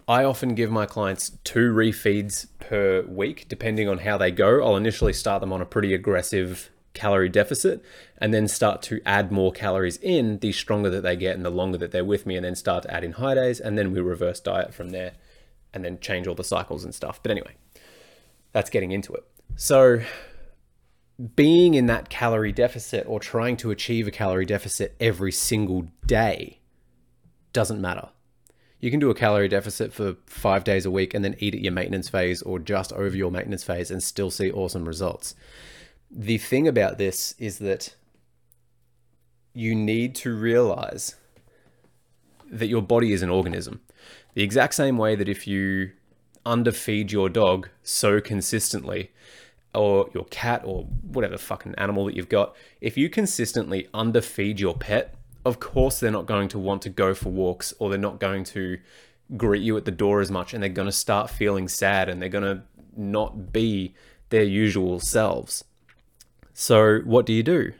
I 0.07 0.23
often 0.23 0.55
give 0.55 0.69
my 0.69 0.85
clients 0.85 1.31
two 1.43 1.73
refeeds 1.73 2.47
per 2.59 3.01
week, 3.03 3.47
depending 3.49 3.89
on 3.89 3.99
how 3.99 4.17
they 4.17 4.31
go. 4.31 4.63
I'll 4.63 4.77
initially 4.77 5.13
start 5.13 5.41
them 5.41 5.51
on 5.51 5.61
a 5.61 5.65
pretty 5.65 5.93
aggressive 5.93 6.69
calorie 6.93 7.29
deficit 7.29 7.83
and 8.17 8.33
then 8.33 8.47
start 8.47 8.81
to 8.83 9.01
add 9.05 9.31
more 9.31 9.51
calories 9.51 9.97
in 9.97 10.37
the 10.39 10.51
stronger 10.51 10.89
that 10.89 11.01
they 11.01 11.15
get 11.15 11.35
and 11.35 11.45
the 11.45 11.49
longer 11.49 11.77
that 11.77 11.91
they're 11.91 12.05
with 12.05 12.25
me, 12.25 12.35
and 12.35 12.45
then 12.45 12.55
start 12.55 12.83
to 12.83 12.93
add 12.93 13.03
in 13.03 13.13
high 13.13 13.35
days. 13.35 13.59
And 13.59 13.77
then 13.77 13.91
we 13.91 13.99
reverse 13.99 14.39
diet 14.39 14.73
from 14.73 14.89
there 14.89 15.13
and 15.73 15.83
then 15.83 15.99
change 15.99 16.27
all 16.27 16.35
the 16.35 16.43
cycles 16.43 16.83
and 16.83 16.93
stuff. 16.93 17.19
But 17.23 17.31
anyway, 17.31 17.55
that's 18.51 18.69
getting 18.69 18.91
into 18.91 19.13
it. 19.13 19.23
So, 19.55 20.01
being 21.35 21.73
in 21.73 21.85
that 21.85 22.09
calorie 22.09 22.51
deficit 22.51 23.05
or 23.07 23.19
trying 23.19 23.57
to 23.57 23.71
achieve 23.71 24.07
a 24.07 24.11
calorie 24.11 24.45
deficit 24.45 24.95
every 24.99 25.31
single 25.31 25.87
day 26.07 26.59
doesn't 27.53 27.81
matter. 27.81 28.09
You 28.79 28.89
can 28.89 28.99
do 28.99 29.11
a 29.11 29.15
calorie 29.15 29.47
deficit 29.47 29.93
for 29.93 30.15
five 30.25 30.63
days 30.63 30.85
a 30.85 30.91
week 30.91 31.13
and 31.13 31.23
then 31.23 31.35
eat 31.37 31.53
at 31.53 31.61
your 31.61 31.71
maintenance 31.71 32.09
phase 32.09 32.41
or 32.41 32.57
just 32.57 32.91
over 32.93 33.15
your 33.15 33.29
maintenance 33.29 33.63
phase 33.63 33.91
and 33.91 34.01
still 34.01 34.31
see 34.31 34.51
awesome 34.51 34.85
results. 34.85 35.35
The 36.09 36.39
thing 36.39 36.67
about 36.67 36.97
this 36.97 37.35
is 37.37 37.59
that 37.59 37.95
you 39.53 39.75
need 39.75 40.15
to 40.15 40.35
realize 40.35 41.15
that 42.49 42.67
your 42.67 42.81
body 42.81 43.13
is 43.13 43.21
an 43.21 43.29
organism. 43.29 43.81
The 44.33 44.43
exact 44.43 44.73
same 44.73 44.97
way 44.97 45.15
that 45.15 45.29
if 45.29 45.45
you 45.45 45.91
underfeed 46.45 47.11
your 47.11 47.29
dog 47.29 47.69
so 47.83 48.19
consistently, 48.19 49.11
or 49.73 50.09
your 50.13 50.25
cat, 50.25 50.61
or 50.65 50.83
whatever 51.03 51.37
fucking 51.37 51.75
animal 51.77 52.05
that 52.05 52.15
you've 52.15 52.29
got, 52.29 52.55
if 52.81 52.97
you 52.97 53.09
consistently 53.09 53.87
underfeed 53.93 54.59
your 54.59 54.75
pet, 54.75 55.15
of 55.45 55.59
course 55.59 55.99
they're 55.99 56.11
not 56.11 56.25
going 56.25 56.47
to 56.49 56.59
want 56.59 56.81
to 56.83 56.89
go 56.89 57.13
for 57.13 57.29
walks 57.29 57.73
or 57.79 57.89
they're 57.89 57.97
not 57.97 58.19
going 58.19 58.43
to 58.43 58.77
greet 59.37 59.61
you 59.61 59.77
at 59.77 59.85
the 59.85 59.91
door 59.91 60.21
as 60.21 60.29
much 60.29 60.53
and 60.53 60.61
they're 60.61 60.69
going 60.69 60.87
to 60.87 60.91
start 60.91 61.29
feeling 61.29 61.67
sad 61.67 62.09
and 62.09 62.21
they're 62.21 62.29
going 62.29 62.43
to 62.43 62.61
not 62.95 63.53
be 63.53 63.93
their 64.29 64.43
usual 64.43 64.99
selves. 64.99 65.63
So, 66.53 66.99
what 66.99 67.25
do 67.25 67.33
you 67.33 67.43
do? 67.43 67.73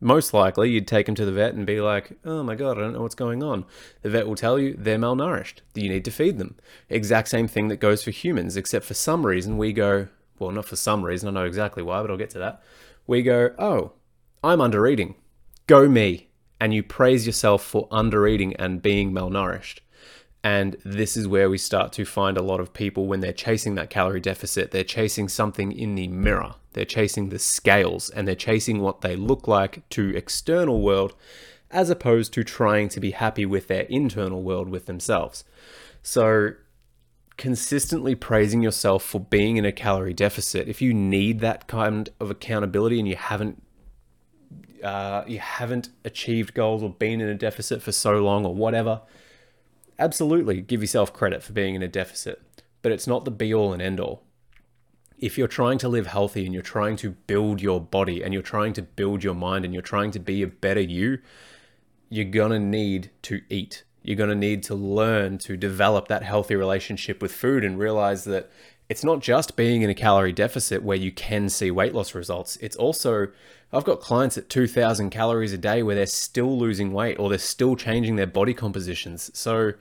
Most 0.00 0.34
likely, 0.34 0.70
you'd 0.70 0.88
take 0.88 1.06
them 1.06 1.14
to 1.14 1.24
the 1.24 1.32
vet 1.32 1.54
and 1.54 1.64
be 1.64 1.80
like, 1.80 2.18
oh 2.24 2.42
my 2.42 2.54
God, 2.56 2.76
I 2.76 2.82
don't 2.82 2.92
know 2.92 3.00
what's 3.00 3.14
going 3.14 3.42
on. 3.42 3.64
The 4.02 4.10
vet 4.10 4.26
will 4.26 4.34
tell 4.34 4.58
you 4.58 4.74
they're 4.76 4.98
malnourished. 4.98 5.60
You 5.74 5.88
need 5.88 6.04
to 6.04 6.10
feed 6.10 6.38
them. 6.38 6.56
Exact 6.90 7.28
same 7.28 7.48
thing 7.48 7.68
that 7.68 7.76
goes 7.76 8.02
for 8.02 8.10
humans, 8.10 8.56
except 8.56 8.84
for 8.84 8.94
some 8.94 9.24
reason 9.24 9.56
we 9.56 9.72
go, 9.72 10.08
well, 10.38 10.50
not 10.50 10.66
for 10.66 10.76
some 10.76 11.04
reason, 11.04 11.28
I 11.28 11.32
know 11.32 11.46
exactly 11.46 11.82
why, 11.82 12.00
but 12.00 12.10
I'll 12.10 12.16
get 12.16 12.30
to 12.30 12.38
that. 12.38 12.62
We 13.06 13.22
go, 13.22 13.54
oh, 13.58 13.92
I'm 14.42 14.60
under 14.60 14.86
eating. 14.86 15.14
Go 15.66 15.88
me 15.88 16.28
and 16.60 16.72
you 16.72 16.82
praise 16.82 17.26
yourself 17.26 17.64
for 17.64 17.88
under 17.90 18.26
eating 18.26 18.54
and 18.56 18.82
being 18.82 19.12
malnourished. 19.12 19.80
And 20.42 20.76
this 20.84 21.16
is 21.16 21.26
where 21.26 21.48
we 21.48 21.56
start 21.56 21.92
to 21.94 22.04
find 22.04 22.36
a 22.36 22.42
lot 22.42 22.60
of 22.60 22.74
people 22.74 23.06
when 23.06 23.20
they're 23.20 23.32
chasing 23.32 23.76
that 23.76 23.88
calorie 23.88 24.20
deficit, 24.20 24.70
they're 24.70 24.84
chasing 24.84 25.28
something 25.28 25.72
in 25.72 25.94
the 25.94 26.08
mirror. 26.08 26.56
They're 26.74 26.84
chasing 26.84 27.30
the 27.30 27.38
scales 27.38 28.10
and 28.10 28.28
they're 28.28 28.34
chasing 28.34 28.80
what 28.80 29.00
they 29.00 29.16
look 29.16 29.48
like 29.48 29.88
to 29.90 30.14
external 30.14 30.82
world 30.82 31.14
as 31.70 31.88
opposed 31.88 32.34
to 32.34 32.44
trying 32.44 32.88
to 32.90 33.00
be 33.00 33.12
happy 33.12 33.46
with 33.46 33.68
their 33.68 33.82
internal 33.82 34.42
world 34.42 34.68
with 34.68 34.86
themselves. 34.86 35.44
So 36.02 36.50
consistently 37.36 38.14
praising 38.14 38.62
yourself 38.62 39.02
for 39.02 39.20
being 39.20 39.56
in 39.56 39.64
a 39.64 39.72
calorie 39.72 40.14
deficit, 40.14 40.68
if 40.68 40.80
you 40.80 40.94
need 40.94 41.40
that 41.40 41.66
kind 41.66 42.08
of 42.20 42.30
accountability 42.30 42.98
and 42.98 43.08
you 43.08 43.16
haven't 43.16 43.62
uh, 44.82 45.24
you 45.26 45.38
haven't 45.38 45.88
achieved 46.04 46.52
goals 46.52 46.82
or 46.82 46.90
been 46.90 47.20
in 47.20 47.28
a 47.28 47.34
deficit 47.34 47.80
for 47.80 47.90
so 47.90 48.18
long 48.18 48.44
or 48.44 48.54
whatever, 48.54 49.00
absolutely 49.98 50.60
give 50.60 50.82
yourself 50.82 51.10
credit 51.10 51.42
for 51.42 51.54
being 51.54 51.74
in 51.74 51.82
a 51.82 51.88
deficit. 51.88 52.42
But 52.82 52.92
it's 52.92 53.06
not 53.06 53.24
the 53.24 53.30
be 53.30 53.54
all 53.54 53.72
and 53.72 53.80
end 53.80 53.98
all. 53.98 54.24
If 55.18 55.38
you're 55.38 55.48
trying 55.48 55.78
to 55.78 55.88
live 55.88 56.06
healthy 56.06 56.44
and 56.44 56.52
you're 56.52 56.62
trying 56.62 56.96
to 56.96 57.12
build 57.12 57.62
your 57.62 57.80
body 57.80 58.22
and 58.22 58.34
you're 58.34 58.42
trying 58.42 58.74
to 58.74 58.82
build 58.82 59.24
your 59.24 59.34
mind 59.34 59.64
and 59.64 59.72
you're 59.72 59.82
trying 59.82 60.10
to 60.10 60.18
be 60.18 60.42
a 60.42 60.46
better 60.46 60.82
you, 60.82 61.18
you're 62.10 62.26
gonna 62.26 62.58
need 62.58 63.10
to 63.22 63.40
eat. 63.48 63.84
You're 64.04 64.16
gonna 64.16 64.36
need 64.36 64.62
to 64.64 64.76
learn 64.76 65.38
to 65.38 65.56
develop 65.56 66.06
that 66.06 66.22
healthy 66.22 66.54
relationship 66.54 67.20
with 67.20 67.32
food 67.32 67.64
and 67.64 67.78
realize 67.78 68.22
that 68.24 68.50
it's 68.88 69.02
not 69.02 69.20
just 69.20 69.56
being 69.56 69.82
in 69.82 69.90
a 69.90 69.94
calorie 69.94 70.32
deficit 70.32 70.82
where 70.82 70.96
you 70.96 71.10
can 71.10 71.48
see 71.48 71.70
weight 71.70 71.94
loss 71.94 72.14
results. 72.14 72.56
It's 72.60 72.76
also 72.76 73.28
I've 73.72 73.84
got 73.84 74.00
clients 74.00 74.38
at 74.38 74.48
2000 74.48 75.10
calories 75.10 75.52
a 75.52 75.58
day 75.58 75.82
where 75.82 75.96
they're 75.96 76.06
still 76.06 76.56
losing 76.56 76.92
weight 76.92 77.18
or 77.18 77.28
they're 77.28 77.38
still 77.38 77.74
changing 77.74 78.14
their 78.14 78.26
body 78.26 78.54
compositions. 78.54 79.32
So 79.36 79.72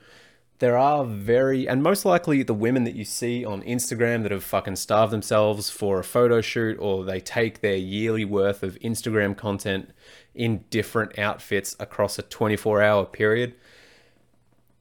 there 0.58 0.78
are 0.78 1.06
very, 1.06 1.68
and 1.68 1.84
most 1.84 2.06
likely 2.06 2.42
the 2.42 2.54
women 2.54 2.86
that 2.86 2.96
you 2.96 3.06
see 3.06 3.46
on 3.46 3.62
Instagram 3.64 4.24
that 4.24 4.32
have 4.32 4.44
fucking 4.44 4.78
starved 4.78 5.14
themselves 5.14 5.70
for 5.70 6.00
a 6.00 6.04
photo 6.04 6.42
shoot 6.42 6.78
or 6.80 7.04
they 7.04 7.20
take 7.20 7.62
their 7.62 7.76
yearly 7.76 8.26
worth 8.26 8.64
of 8.64 8.80
Instagram 8.80 9.38
content 9.38 9.92
in 10.34 10.64
different 10.70 11.20
outfits 11.20 11.76
across 11.80 12.18
a 12.18 12.24
24 12.24 12.82
hour 12.82 13.06
period, 13.06 13.54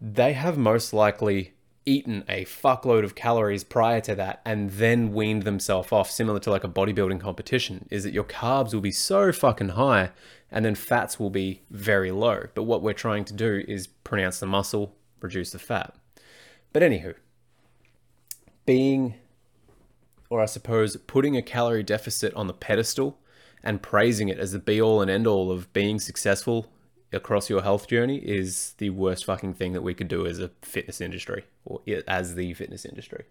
they 0.04 0.32
have 0.32 0.59
most 0.59 0.92
likely 0.92 1.54
eaten 1.87 2.25
a 2.28 2.44
fuckload 2.44 3.04
of 3.04 3.14
calories 3.14 3.62
prior 3.62 4.00
to 4.00 4.16
that 4.16 4.40
and 4.44 4.71
then 4.73 5.12
weaned 5.12 5.44
themselves 5.44 5.92
off, 5.92 6.11
similar 6.11 6.40
to 6.40 6.50
like 6.50 6.64
a 6.64 6.68
bodybuilding 6.68 7.21
competition, 7.21 7.87
is 7.88 8.02
that 8.02 8.12
your 8.12 8.25
carbs 8.25 8.75
will 8.75 8.80
be 8.80 8.90
so 8.90 9.30
fucking 9.30 9.71
high 9.71 10.11
and 10.50 10.64
then 10.64 10.75
fats 10.75 11.21
will 11.21 11.30
be 11.30 11.62
very 11.71 12.11
low. 12.11 12.47
But 12.54 12.64
what 12.64 12.82
we're 12.82 12.92
trying 12.92 13.25
to 13.26 13.32
do 13.32 13.62
is 13.68 13.87
pronounce 13.87 14.40
the 14.40 14.47
muscle, 14.47 14.97
reduce 15.21 15.52
the 15.52 15.61
fat. 15.61 15.94
But 16.73 16.82
anywho, 16.82 17.14
being, 18.66 19.14
or 20.30 20.40
I 20.40 20.47
suppose 20.47 20.97
putting 20.97 21.37
a 21.37 21.42
calorie 21.42 21.85
deficit 21.85 22.35
on 22.35 22.49
the 22.49 22.54
pedestal 22.54 23.21
and 23.62 23.80
praising 23.80 24.28
it 24.28 24.38
as 24.38 24.50
the 24.50 24.59
be 24.59 24.82
all 24.82 25.00
and 25.00 25.09
end 25.09 25.28
all 25.28 25.52
of 25.52 25.73
being 25.73 26.00
successful 26.00 26.71
across 27.12 27.50
your 27.50 27.62
health 27.62 27.88
journey 27.88 28.19
is 28.19 28.75
the 28.78 28.90
worst 28.90 29.25
fucking 29.25 29.54
thing 29.54 29.73
that 29.73 29.83
we 29.83 29.95
could 29.95 30.09
do 30.09 30.26
as 30.26 30.38
a 30.38 30.50
fitness 30.62 31.00
industry 31.00 31.45
or 31.64 31.81
as 32.09 32.35
the 32.35 32.54
fitness 32.54 32.85
industry. 32.85 33.25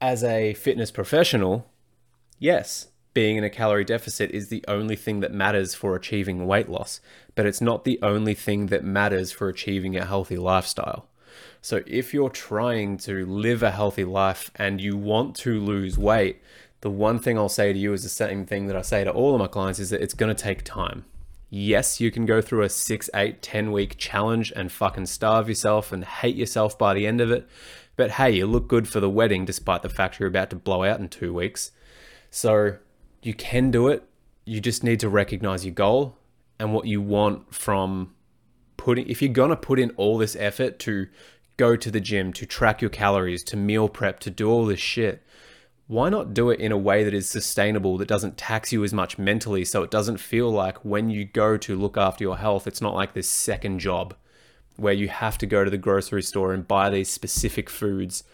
As 0.00 0.22
a 0.22 0.54
fitness 0.54 0.90
professional, 0.90 1.66
yes, 2.38 2.88
being 3.14 3.36
in 3.36 3.44
a 3.44 3.50
calorie 3.50 3.84
deficit 3.84 4.30
is 4.32 4.48
the 4.48 4.64
only 4.66 4.96
thing 4.96 5.20
that 5.20 5.32
matters 5.32 5.74
for 5.74 5.94
achieving 5.94 6.46
weight 6.46 6.68
loss, 6.68 7.00
but 7.34 7.46
it's 7.46 7.60
not 7.60 7.84
the 7.84 7.98
only 8.02 8.34
thing 8.34 8.66
that 8.66 8.84
matters 8.84 9.30
for 9.30 9.48
achieving 9.48 9.96
a 9.96 10.04
healthy 10.04 10.36
lifestyle. 10.36 11.08
So 11.60 11.82
if 11.86 12.12
you're 12.12 12.30
trying 12.30 12.98
to 12.98 13.24
live 13.24 13.62
a 13.62 13.70
healthy 13.70 14.04
life 14.04 14.50
and 14.56 14.80
you 14.80 14.96
want 14.96 15.36
to 15.36 15.60
lose 15.60 15.96
weight, 15.96 16.42
the 16.82 16.90
one 16.90 17.18
thing 17.18 17.38
I'll 17.38 17.48
say 17.48 17.72
to 17.72 17.78
you 17.78 17.92
is 17.94 18.02
the 18.02 18.08
same 18.10 18.44
thing 18.44 18.66
that 18.66 18.76
I 18.76 18.82
say 18.82 19.04
to 19.04 19.10
all 19.10 19.34
of 19.34 19.40
my 19.40 19.46
clients 19.46 19.78
is 19.78 19.90
that 19.90 20.02
it's 20.02 20.12
going 20.12 20.34
to 20.34 20.42
take 20.42 20.64
time. 20.64 21.06
Yes, 21.56 22.00
you 22.00 22.10
can 22.10 22.26
go 22.26 22.40
through 22.40 22.62
a 22.64 22.68
six, 22.68 23.08
eight, 23.14 23.40
10 23.40 23.70
week 23.70 23.96
challenge 23.96 24.52
and 24.56 24.72
fucking 24.72 25.06
starve 25.06 25.48
yourself 25.48 25.92
and 25.92 26.04
hate 26.04 26.34
yourself 26.34 26.76
by 26.76 26.94
the 26.94 27.06
end 27.06 27.20
of 27.20 27.30
it. 27.30 27.46
But 27.94 28.10
hey, 28.10 28.32
you 28.32 28.46
look 28.46 28.66
good 28.66 28.88
for 28.88 28.98
the 28.98 29.08
wedding 29.08 29.44
despite 29.44 29.82
the 29.82 29.88
fact 29.88 30.18
you're 30.18 30.28
about 30.28 30.50
to 30.50 30.56
blow 30.56 30.82
out 30.82 30.98
in 30.98 31.08
two 31.08 31.32
weeks. 31.32 31.70
So 32.28 32.78
you 33.22 33.34
can 33.34 33.70
do 33.70 33.86
it. 33.86 34.02
You 34.44 34.60
just 34.60 34.82
need 34.82 34.98
to 34.98 35.08
recognize 35.08 35.64
your 35.64 35.74
goal 35.74 36.18
and 36.58 36.74
what 36.74 36.86
you 36.86 37.00
want 37.00 37.54
from 37.54 38.12
putting. 38.76 39.08
If 39.08 39.22
you're 39.22 39.32
going 39.32 39.50
to 39.50 39.56
put 39.56 39.78
in 39.78 39.90
all 39.90 40.18
this 40.18 40.34
effort 40.34 40.80
to 40.80 41.06
go 41.56 41.76
to 41.76 41.88
the 41.88 42.00
gym, 42.00 42.32
to 42.32 42.46
track 42.46 42.82
your 42.82 42.90
calories, 42.90 43.44
to 43.44 43.56
meal 43.56 43.88
prep, 43.88 44.18
to 44.18 44.30
do 44.30 44.50
all 44.50 44.66
this 44.66 44.80
shit, 44.80 45.22
why 45.86 46.08
not 46.08 46.32
do 46.32 46.48
it 46.50 46.60
in 46.60 46.72
a 46.72 46.78
way 46.78 47.04
that 47.04 47.12
is 47.12 47.28
sustainable, 47.28 47.98
that 47.98 48.08
doesn't 48.08 48.38
tax 48.38 48.72
you 48.72 48.82
as 48.84 48.94
much 48.94 49.18
mentally, 49.18 49.64
so 49.64 49.82
it 49.82 49.90
doesn't 49.90 50.16
feel 50.16 50.50
like 50.50 50.82
when 50.84 51.10
you 51.10 51.24
go 51.26 51.58
to 51.58 51.76
look 51.76 51.98
after 51.98 52.24
your 52.24 52.38
health, 52.38 52.66
it's 52.66 52.80
not 52.80 52.94
like 52.94 53.12
this 53.12 53.28
second 53.28 53.80
job 53.80 54.14
where 54.76 54.94
you 54.94 55.08
have 55.08 55.36
to 55.38 55.46
go 55.46 55.62
to 55.62 55.70
the 55.70 55.76
grocery 55.76 56.22
store 56.22 56.52
and 56.52 56.66
buy 56.66 56.88
these 56.88 57.10
specific 57.10 57.68
foods, 57.68 58.24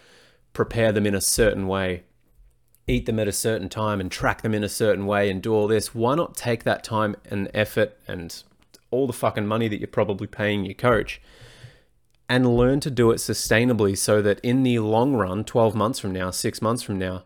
prepare 0.52 0.92
them 0.92 1.06
in 1.06 1.14
a 1.14 1.20
certain 1.20 1.66
way, 1.66 2.04
eat 2.86 3.06
them 3.06 3.18
at 3.18 3.28
a 3.28 3.32
certain 3.32 3.68
time, 3.68 4.00
and 4.00 4.12
track 4.12 4.42
them 4.42 4.54
in 4.54 4.64
a 4.64 4.68
certain 4.68 5.04
way, 5.04 5.28
and 5.28 5.42
do 5.42 5.52
all 5.52 5.66
this. 5.66 5.94
Why 5.94 6.14
not 6.14 6.36
take 6.36 6.62
that 6.64 6.84
time 6.84 7.16
and 7.28 7.50
effort 7.52 7.98
and 8.06 8.42
all 8.92 9.06
the 9.08 9.12
fucking 9.12 9.46
money 9.46 9.66
that 9.66 9.80
you're 9.80 9.88
probably 9.88 10.28
paying 10.28 10.64
your 10.64 10.74
coach? 10.74 11.20
And 12.28 12.56
learn 12.56 12.78
to 12.80 12.92
do 12.92 13.10
it 13.10 13.16
sustainably 13.16 13.98
so 13.98 14.22
that 14.22 14.38
in 14.40 14.62
the 14.62 14.78
long 14.78 15.14
run, 15.14 15.42
12 15.42 15.74
months 15.74 15.98
from 15.98 16.12
now, 16.12 16.30
six 16.30 16.62
months 16.62 16.82
from 16.84 16.96
now, 16.96 17.24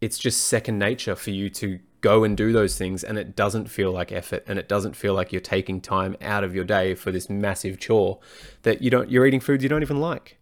it's 0.00 0.18
just 0.18 0.46
second 0.46 0.78
nature 0.78 1.14
for 1.14 1.30
you 1.30 1.50
to 1.50 1.78
go 2.00 2.24
and 2.24 2.36
do 2.36 2.52
those 2.52 2.78
things 2.78 3.04
and 3.04 3.18
it 3.18 3.36
doesn't 3.36 3.66
feel 3.66 3.92
like 3.92 4.10
effort 4.10 4.42
and 4.46 4.58
it 4.58 4.68
doesn't 4.68 4.96
feel 4.96 5.12
like 5.12 5.32
you're 5.32 5.40
taking 5.40 5.80
time 5.80 6.16
out 6.22 6.42
of 6.42 6.54
your 6.54 6.64
day 6.64 6.94
for 6.94 7.10
this 7.10 7.28
massive 7.28 7.78
chore 7.78 8.18
that 8.62 8.80
you 8.80 8.90
don't 8.90 9.10
you're 9.10 9.26
eating 9.26 9.40
foods 9.40 9.62
you 9.62 9.68
don't 9.68 9.82
even 9.82 10.00
like. 10.00 10.38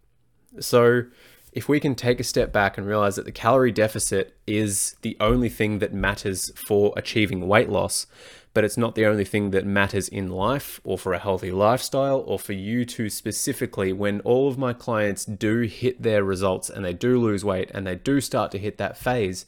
So 0.59 1.03
if 1.51 1.67
we 1.67 1.79
can 1.79 1.95
take 1.95 2.19
a 2.19 2.23
step 2.23 2.53
back 2.53 2.77
and 2.77 2.87
realize 2.87 3.15
that 3.15 3.25
the 3.25 3.31
calorie 3.31 3.71
deficit 3.71 4.37
is 4.45 4.95
the 5.01 5.17
only 5.19 5.49
thing 5.49 5.79
that 5.79 5.93
matters 5.93 6.51
for 6.55 6.93
achieving 6.95 7.47
weight 7.47 7.69
loss, 7.69 8.07
but 8.53 8.63
it's 8.63 8.77
not 8.77 8.95
the 8.95 9.05
only 9.05 9.25
thing 9.25 9.51
that 9.51 9.65
matters 9.65 10.09
in 10.09 10.29
life 10.29 10.81
or 10.83 10.97
for 10.97 11.13
a 11.13 11.19
healthy 11.19 11.51
lifestyle 11.51 12.23
or 12.25 12.39
for 12.39 12.53
you 12.53 12.83
to 12.83 13.09
specifically 13.09 13.93
when 13.93 14.21
all 14.21 14.47
of 14.47 14.57
my 14.57 14.73
clients 14.73 15.23
do 15.25 15.61
hit 15.61 16.01
their 16.01 16.23
results 16.23 16.69
and 16.69 16.83
they 16.83 16.93
do 16.93 17.19
lose 17.19 17.45
weight 17.45 17.69
and 17.73 17.85
they 17.85 17.95
do 17.95 18.19
start 18.19 18.51
to 18.51 18.57
hit 18.57 18.77
that 18.77 18.97
phase 18.97 19.45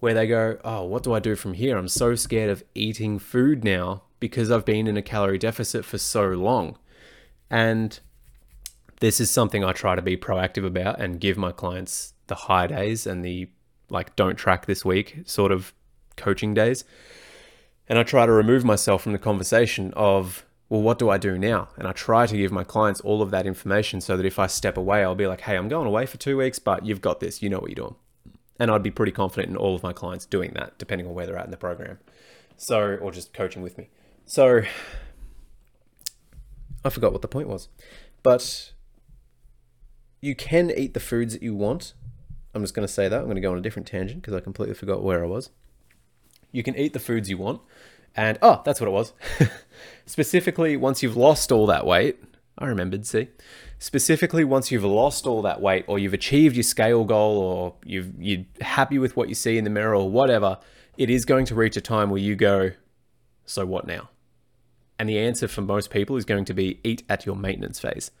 where 0.00 0.14
they 0.14 0.26
go, 0.26 0.58
"Oh, 0.64 0.84
what 0.84 1.02
do 1.02 1.14
I 1.14 1.20
do 1.20 1.34
from 1.34 1.54
here? 1.54 1.78
I'm 1.78 1.88
so 1.88 2.14
scared 2.14 2.50
of 2.50 2.62
eating 2.74 3.18
food 3.18 3.64
now 3.64 4.02
because 4.20 4.50
I've 4.50 4.64
been 4.64 4.86
in 4.86 4.96
a 4.96 5.02
calorie 5.02 5.38
deficit 5.38 5.84
for 5.84 5.96
so 5.96 6.28
long." 6.28 6.76
And 7.50 7.98
this 9.00 9.20
is 9.20 9.30
something 9.30 9.64
I 9.64 9.72
try 9.72 9.94
to 9.94 10.02
be 10.02 10.16
proactive 10.16 10.66
about 10.66 11.00
and 11.00 11.20
give 11.20 11.38
my 11.38 11.52
clients 11.52 12.12
the 12.26 12.34
high 12.34 12.66
days 12.66 13.06
and 13.06 13.24
the 13.24 13.48
like 13.88 14.14
don't 14.16 14.36
track 14.36 14.66
this 14.66 14.84
week 14.84 15.22
sort 15.24 15.52
of 15.52 15.72
coaching 16.16 16.54
days 16.54 16.84
and 17.88 17.98
I 17.98 18.02
try 18.02 18.26
to 18.26 18.32
remove 18.32 18.64
myself 18.64 19.02
from 19.02 19.12
the 19.12 19.18
conversation 19.18 19.92
of, 19.94 20.44
well, 20.68 20.82
what 20.82 20.98
do 20.98 21.10
I 21.10 21.18
do 21.18 21.38
now? 21.38 21.68
And 21.76 21.86
I 21.86 21.92
try 21.92 22.26
to 22.26 22.36
give 22.36 22.50
my 22.50 22.64
clients 22.64 23.00
all 23.02 23.20
of 23.20 23.30
that 23.30 23.46
information 23.46 24.00
so 24.00 24.16
that 24.16 24.24
if 24.24 24.38
I 24.38 24.46
step 24.46 24.76
away, 24.76 25.02
I'll 25.02 25.14
be 25.14 25.26
like, 25.26 25.42
hey, 25.42 25.56
I'm 25.56 25.68
going 25.68 25.86
away 25.86 26.06
for 26.06 26.16
two 26.16 26.38
weeks, 26.38 26.58
but 26.58 26.86
you've 26.86 27.02
got 27.02 27.20
this, 27.20 27.42
you 27.42 27.50
know 27.50 27.58
what 27.58 27.68
you're 27.70 27.86
doing. 27.86 27.96
And 28.58 28.70
I'd 28.70 28.82
be 28.82 28.90
pretty 28.90 29.12
confident 29.12 29.50
in 29.50 29.56
all 29.56 29.74
of 29.74 29.82
my 29.82 29.92
clients 29.92 30.26
doing 30.26 30.52
that, 30.54 30.78
depending 30.78 31.06
on 31.06 31.14
where 31.14 31.26
they're 31.26 31.36
at 31.36 31.44
in 31.44 31.50
the 31.50 31.56
program. 31.56 31.98
So, 32.56 32.96
or 32.96 33.10
just 33.10 33.34
coaching 33.34 33.62
with 33.62 33.76
me. 33.76 33.88
So, 34.26 34.62
I 36.84 36.90
forgot 36.90 37.12
what 37.12 37.22
the 37.22 37.28
point 37.28 37.48
was. 37.48 37.68
But 38.22 38.72
you 40.20 40.34
can 40.34 40.70
eat 40.70 40.94
the 40.94 41.00
foods 41.00 41.34
that 41.34 41.42
you 41.42 41.54
want. 41.54 41.92
I'm 42.54 42.62
just 42.62 42.74
going 42.74 42.86
to 42.86 42.92
say 42.92 43.08
that. 43.08 43.18
I'm 43.18 43.24
going 43.24 43.34
to 43.34 43.42
go 43.42 43.52
on 43.52 43.58
a 43.58 43.60
different 43.60 43.88
tangent 43.88 44.22
because 44.22 44.34
I 44.34 44.40
completely 44.40 44.74
forgot 44.74 45.02
where 45.02 45.22
I 45.22 45.26
was. 45.26 45.50
You 46.54 46.62
can 46.62 46.76
eat 46.76 46.92
the 46.92 47.00
foods 47.00 47.28
you 47.28 47.36
want. 47.36 47.60
And, 48.16 48.38
oh, 48.40 48.62
that's 48.64 48.80
what 48.80 48.86
it 48.86 48.92
was. 48.92 49.12
Specifically, 50.06 50.76
once 50.76 51.02
you've 51.02 51.16
lost 51.16 51.50
all 51.50 51.66
that 51.66 51.84
weight, 51.84 52.22
I 52.56 52.66
remembered, 52.66 53.04
see? 53.06 53.28
Specifically, 53.80 54.44
once 54.44 54.70
you've 54.70 54.84
lost 54.84 55.26
all 55.26 55.42
that 55.42 55.60
weight 55.60 55.84
or 55.88 55.98
you've 55.98 56.14
achieved 56.14 56.54
your 56.54 56.62
scale 56.62 57.04
goal 57.04 57.38
or 57.38 57.74
you've, 57.84 58.12
you're 58.18 58.44
happy 58.60 58.98
with 58.98 59.16
what 59.16 59.28
you 59.28 59.34
see 59.34 59.58
in 59.58 59.64
the 59.64 59.70
mirror 59.70 59.96
or 59.96 60.08
whatever, 60.08 60.58
it 60.96 61.10
is 61.10 61.24
going 61.24 61.44
to 61.46 61.56
reach 61.56 61.76
a 61.76 61.80
time 61.80 62.08
where 62.08 62.20
you 62.20 62.36
go, 62.36 62.70
so 63.44 63.66
what 63.66 63.86
now? 63.86 64.10
And 64.96 65.08
the 65.08 65.18
answer 65.18 65.48
for 65.48 65.60
most 65.60 65.90
people 65.90 66.16
is 66.16 66.24
going 66.24 66.44
to 66.44 66.54
be 66.54 66.78
eat 66.84 67.02
at 67.08 67.26
your 67.26 67.34
maintenance 67.34 67.80
phase 67.80 68.12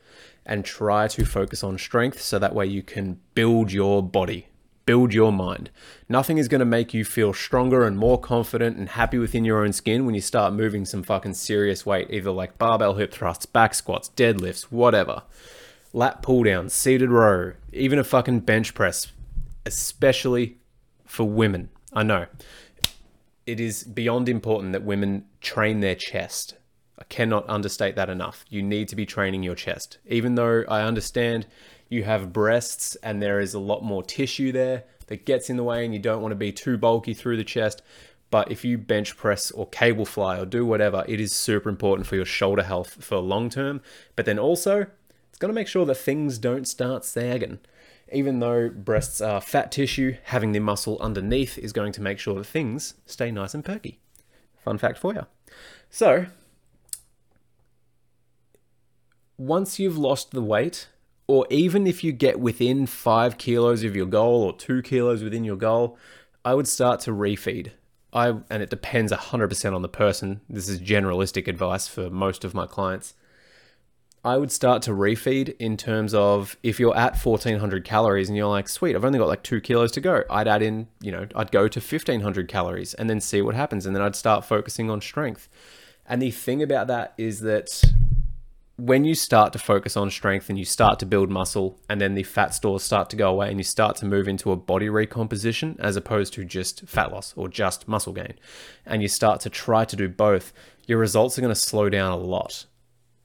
and 0.44 0.64
try 0.64 1.06
to 1.06 1.24
focus 1.24 1.62
on 1.62 1.78
strength 1.78 2.20
so 2.20 2.40
that 2.40 2.54
way 2.54 2.66
you 2.66 2.82
can 2.82 3.20
build 3.34 3.70
your 3.70 4.02
body, 4.02 4.48
build 4.86 5.14
your 5.14 5.32
mind. 5.32 5.70
Nothing 6.08 6.38
is 6.38 6.48
going 6.48 6.60
to 6.60 6.64
make 6.64 6.94
you 6.94 7.04
feel 7.04 7.32
stronger 7.32 7.84
and 7.84 7.96
more 7.96 8.20
confident 8.20 8.76
and 8.76 8.90
happy 8.90 9.18
within 9.18 9.44
your 9.44 9.64
own 9.64 9.72
skin 9.72 10.06
when 10.06 10.14
you 10.14 10.20
start 10.20 10.52
moving 10.52 10.84
some 10.84 11.02
fucking 11.02 11.34
serious 11.34 11.84
weight, 11.84 12.08
either 12.10 12.30
like 12.30 12.58
barbell 12.58 12.94
hip 12.94 13.12
thrusts, 13.12 13.46
back 13.46 13.74
squats, 13.74 14.10
deadlifts, 14.16 14.64
whatever. 14.64 15.22
Lat 15.92 16.22
pull 16.22 16.42
downs, 16.42 16.74
seated 16.74 17.10
row, 17.10 17.52
even 17.72 17.98
a 17.98 18.04
fucking 18.04 18.40
bench 18.40 18.74
press, 18.74 19.12
especially 19.64 20.58
for 21.04 21.24
women. 21.24 21.70
I 21.92 22.02
know. 22.02 22.26
It 23.46 23.60
is 23.60 23.84
beyond 23.84 24.28
important 24.28 24.72
that 24.72 24.82
women 24.82 25.26
train 25.40 25.80
their 25.80 25.94
chest 25.94 26.54
I 26.98 27.04
cannot 27.04 27.48
understate 27.48 27.96
that 27.96 28.08
enough. 28.08 28.44
You 28.48 28.62
need 28.62 28.88
to 28.88 28.96
be 28.96 29.04
training 29.04 29.42
your 29.42 29.54
chest. 29.54 29.98
Even 30.06 30.36
though 30.36 30.64
I 30.68 30.82
understand 30.82 31.46
you 31.88 32.04
have 32.04 32.32
breasts 32.32 32.96
and 32.96 33.22
there 33.22 33.40
is 33.40 33.54
a 33.54 33.58
lot 33.58 33.82
more 33.82 34.02
tissue 34.02 34.52
there 34.52 34.84
that 35.06 35.26
gets 35.26 35.50
in 35.50 35.56
the 35.56 35.64
way 35.64 35.84
and 35.84 35.92
you 35.94 36.00
don't 36.00 36.22
want 36.22 36.32
to 36.32 36.36
be 36.36 36.52
too 36.52 36.78
bulky 36.78 37.14
through 37.14 37.36
the 37.36 37.44
chest. 37.44 37.82
But 38.30 38.50
if 38.50 38.64
you 38.64 38.78
bench 38.78 39.16
press 39.16 39.50
or 39.50 39.68
cable 39.68 40.06
fly 40.06 40.38
or 40.38 40.46
do 40.46 40.66
whatever, 40.66 41.04
it 41.06 41.20
is 41.20 41.32
super 41.32 41.68
important 41.68 42.06
for 42.06 42.16
your 42.16 42.24
shoulder 42.24 42.64
health 42.64 43.04
for 43.04 43.18
long 43.18 43.48
term. 43.48 43.80
But 44.16 44.26
then 44.26 44.38
also, 44.38 44.86
it's 45.28 45.38
going 45.38 45.50
to 45.50 45.54
make 45.54 45.68
sure 45.68 45.86
that 45.86 45.96
things 45.96 46.38
don't 46.38 46.66
start 46.66 47.04
sagging. 47.04 47.60
Even 48.12 48.40
though 48.40 48.70
breasts 48.70 49.20
are 49.20 49.40
fat 49.40 49.72
tissue, 49.72 50.16
having 50.24 50.52
the 50.52 50.58
muscle 50.58 50.98
underneath 51.00 51.58
is 51.58 51.72
going 51.72 51.92
to 51.92 52.02
make 52.02 52.18
sure 52.18 52.34
that 52.34 52.44
things 52.44 52.94
stay 53.06 53.30
nice 53.30 53.54
and 53.54 53.64
perky. 53.64 54.00
Fun 54.64 54.78
fact 54.78 54.98
for 54.98 55.14
you. 55.14 55.26
So, 55.90 56.26
once 59.36 59.78
you've 59.78 59.98
lost 59.98 60.30
the 60.30 60.42
weight, 60.42 60.88
or 61.26 61.46
even 61.50 61.86
if 61.86 62.04
you 62.04 62.12
get 62.12 62.38
within 62.38 62.86
five 62.86 63.38
kilos 63.38 63.82
of 63.84 63.96
your 63.96 64.06
goal 64.06 64.42
or 64.42 64.56
two 64.56 64.82
kilos 64.82 65.22
within 65.22 65.44
your 65.44 65.56
goal, 65.56 65.98
I 66.44 66.54
would 66.54 66.68
start 66.68 67.00
to 67.00 67.10
refeed. 67.10 67.70
I 68.12 68.28
and 68.50 68.62
it 68.62 68.70
depends 68.70 69.12
100% 69.12 69.74
on 69.74 69.82
the 69.82 69.88
person. 69.88 70.40
This 70.48 70.68
is 70.68 70.80
generalistic 70.80 71.48
advice 71.48 71.88
for 71.88 72.10
most 72.10 72.44
of 72.44 72.54
my 72.54 72.66
clients. 72.66 73.14
I 74.24 74.38
would 74.38 74.50
start 74.50 74.80
to 74.82 74.92
refeed 74.92 75.54
in 75.58 75.76
terms 75.76 76.14
of 76.14 76.56
if 76.62 76.80
you're 76.80 76.96
at 76.96 77.18
1400 77.18 77.84
calories 77.84 78.28
and 78.28 78.36
you're 78.36 78.48
like, 78.48 78.70
sweet, 78.70 78.96
I've 78.96 79.04
only 79.04 79.18
got 79.18 79.28
like 79.28 79.42
two 79.42 79.60
kilos 79.60 79.92
to 79.92 80.00
go. 80.00 80.22
I'd 80.30 80.48
add 80.48 80.62
in, 80.62 80.88
you 81.02 81.12
know, 81.12 81.26
I'd 81.34 81.52
go 81.52 81.68
to 81.68 81.78
1500 81.78 82.48
calories 82.48 82.94
and 82.94 83.10
then 83.10 83.20
see 83.20 83.42
what 83.42 83.54
happens. 83.54 83.84
And 83.84 83.94
then 83.94 84.02
I'd 84.02 84.16
start 84.16 84.46
focusing 84.46 84.88
on 84.88 85.02
strength. 85.02 85.50
And 86.06 86.22
the 86.22 86.30
thing 86.30 86.62
about 86.62 86.86
that 86.86 87.12
is 87.18 87.40
that 87.40 87.82
when 88.76 89.04
you 89.04 89.14
start 89.14 89.52
to 89.52 89.58
focus 89.58 89.96
on 89.96 90.10
strength 90.10 90.48
and 90.48 90.58
you 90.58 90.64
start 90.64 90.98
to 90.98 91.06
build 91.06 91.30
muscle 91.30 91.78
and 91.88 92.00
then 92.00 92.14
the 92.14 92.24
fat 92.24 92.52
stores 92.52 92.82
start 92.82 93.08
to 93.08 93.16
go 93.16 93.30
away 93.30 93.48
and 93.48 93.58
you 93.58 93.64
start 93.64 93.96
to 93.96 94.06
move 94.06 94.26
into 94.26 94.50
a 94.50 94.56
body 94.56 94.88
recomposition 94.88 95.76
as 95.78 95.94
opposed 95.94 96.32
to 96.32 96.44
just 96.44 96.80
fat 96.88 97.12
loss 97.12 97.32
or 97.36 97.48
just 97.48 97.86
muscle 97.86 98.12
gain 98.12 98.34
and 98.84 99.00
you 99.00 99.08
start 99.08 99.40
to 99.40 99.48
try 99.48 99.84
to 99.84 99.94
do 99.94 100.08
both 100.08 100.52
your 100.86 100.98
results 100.98 101.38
are 101.38 101.40
going 101.40 101.54
to 101.54 101.60
slow 101.60 101.88
down 101.88 102.12
a 102.12 102.16
lot. 102.16 102.66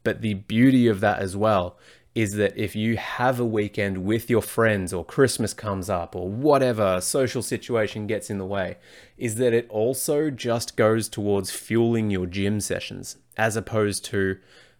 But 0.04 0.22
the 0.22 0.36
beauty 0.36 0.88
of 0.88 1.00
that 1.02 1.20
as 1.20 1.36
well 1.36 1.78
is 2.16 2.34
that 2.34 2.58
if 2.58 2.76
you 2.76 2.98
have 2.98 3.40
a 3.40 3.46
weekend 3.46 3.98
with 4.00 4.30
your 4.30 4.42
friends 4.42 4.92
or 4.92 5.06
christmas 5.06 5.54
comes 5.54 5.92
up 5.92 6.16
or 6.16 6.28
whatever 6.28 7.00
social 7.00 7.44
situation 7.44 8.08
gets 8.08 8.32
in 8.32 8.40
the 8.40 8.46
way 8.46 8.78
is 9.16 9.36
that 9.36 9.54
it 9.54 9.70
also 9.70 10.32
just 10.32 10.76
goes 10.76 11.08
towards 11.08 11.52
fueling 11.52 12.10
your 12.10 12.26
gym 12.26 12.60
sessions 12.60 13.18
as 13.38 13.56
opposed 13.56 14.04
to 14.04 14.38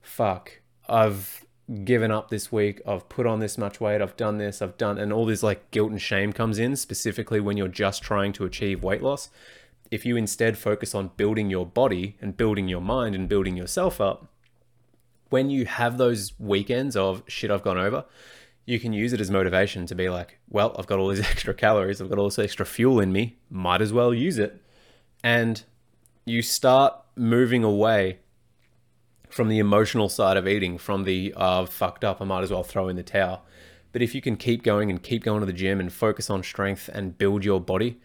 fuck 0.10 0.60
I've 0.88 1.46
given 1.84 2.12
up 2.12 2.30
this 2.30 2.52
week. 2.52 2.82
I've 2.86 3.08
put 3.10 3.28
on 3.28 3.40
this 3.40 3.58
much 3.58 3.80
weight. 3.80 4.02
I've 4.02 4.18
done 4.18 4.38
this. 4.38 4.62
I've 4.62 4.78
done, 4.78 4.98
and 4.98 5.14
all 5.14 5.26
this 5.26 5.44
like 5.44 5.70
guilt 5.72 5.92
and 5.92 6.02
shame 6.02 6.34
comes 6.34 6.58
in, 6.58 6.76
specifically 6.76 7.40
when 7.40 7.58
you're 7.58 7.68
just 7.68 8.02
trying 8.02 8.34
to 8.34 8.46
achieve 8.46 8.84
weight 8.84 9.04
loss. 9.04 9.30
If 9.92 10.06
you 10.06 10.18
instead 10.18 10.58
focus 10.58 10.94
on 10.94 11.12
building 11.16 11.50
your 11.50 11.66
body 11.66 12.18
and 12.22 12.36
building 12.36 12.68
your 12.68 12.82
mind 12.82 13.16
and 13.16 13.30
building 13.30 13.56
yourself 13.56 14.02
up, 14.02 14.28
when 15.30 15.50
you 15.50 15.66
have 15.66 15.98
those 15.98 16.34
weekends 16.40 16.96
of 16.96 17.24
shit 17.28 17.52
I've 17.52 17.64
gone 17.64 17.78
over, 17.78 18.06
you 18.66 18.80
can 18.80 18.94
use 18.94 19.14
it 19.14 19.22
as 19.22 19.30
motivation 19.30 19.86
to 19.88 19.96
be 19.96 20.10
like, 20.10 20.40
well, 20.50 20.76
I've 20.78 20.88
got 20.88 21.00
all 21.00 21.10
these 21.10 21.20
extra 21.32 21.54
calories, 21.54 22.02
I've 22.02 22.10
got 22.10 22.18
all 22.18 22.30
this 22.30 22.40
extra 22.40 22.66
fuel 22.66 23.00
in 23.00 23.12
me, 23.12 23.38
might 23.50 23.82
as 23.82 23.94
well 23.94 24.14
use 24.14 24.40
it. 24.40 24.62
And 25.24 25.64
you 26.26 26.42
start 26.42 26.96
moving 27.16 27.64
away 27.64 28.20
from 29.30 29.48
the 29.48 29.60
emotional 29.60 30.10
side 30.10 30.38
of 30.38 30.48
eating, 30.48 30.78
from 30.78 31.04
the 31.04 31.34
uh, 31.38 31.66
fucked 31.66 32.04
up, 32.04 32.22
I 32.22 32.26
might 32.26 32.44
as 32.44 32.52
well 32.52 32.64
throw 32.64 32.88
in 32.88 32.96
the 32.96 33.04
towel. 33.04 33.46
But 33.92 34.02
if 34.02 34.14
you 34.14 34.22
can 34.22 34.36
keep 34.36 34.64
going 34.64 34.90
and 34.90 35.02
keep 35.02 35.24
going 35.24 35.40
to 35.40 35.46
the 35.46 35.54
gym 35.54 35.80
and 35.80 35.92
focus 35.92 36.30
on 36.30 36.44
strength 36.44 36.90
and 36.94 37.18
build 37.18 37.44
your 37.44 37.60
body, 37.60 38.00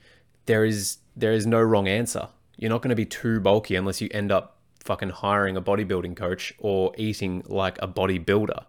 there 0.46 0.64
is 0.64 0.98
there 1.16 1.32
is 1.32 1.46
no 1.46 1.60
wrong 1.60 1.88
answer. 1.88 2.28
You're 2.56 2.70
not 2.70 2.82
going 2.82 2.90
to 2.90 2.96
be 2.96 3.06
too 3.06 3.40
bulky 3.40 3.76
unless 3.76 4.00
you 4.00 4.08
end 4.12 4.32
up 4.32 4.58
fucking 4.80 5.10
hiring 5.10 5.56
a 5.56 5.62
bodybuilding 5.62 6.16
coach 6.16 6.52
or 6.58 6.92
eating 6.96 7.42
like 7.46 7.80
a 7.80 7.88
bodybuilder. 7.88 8.64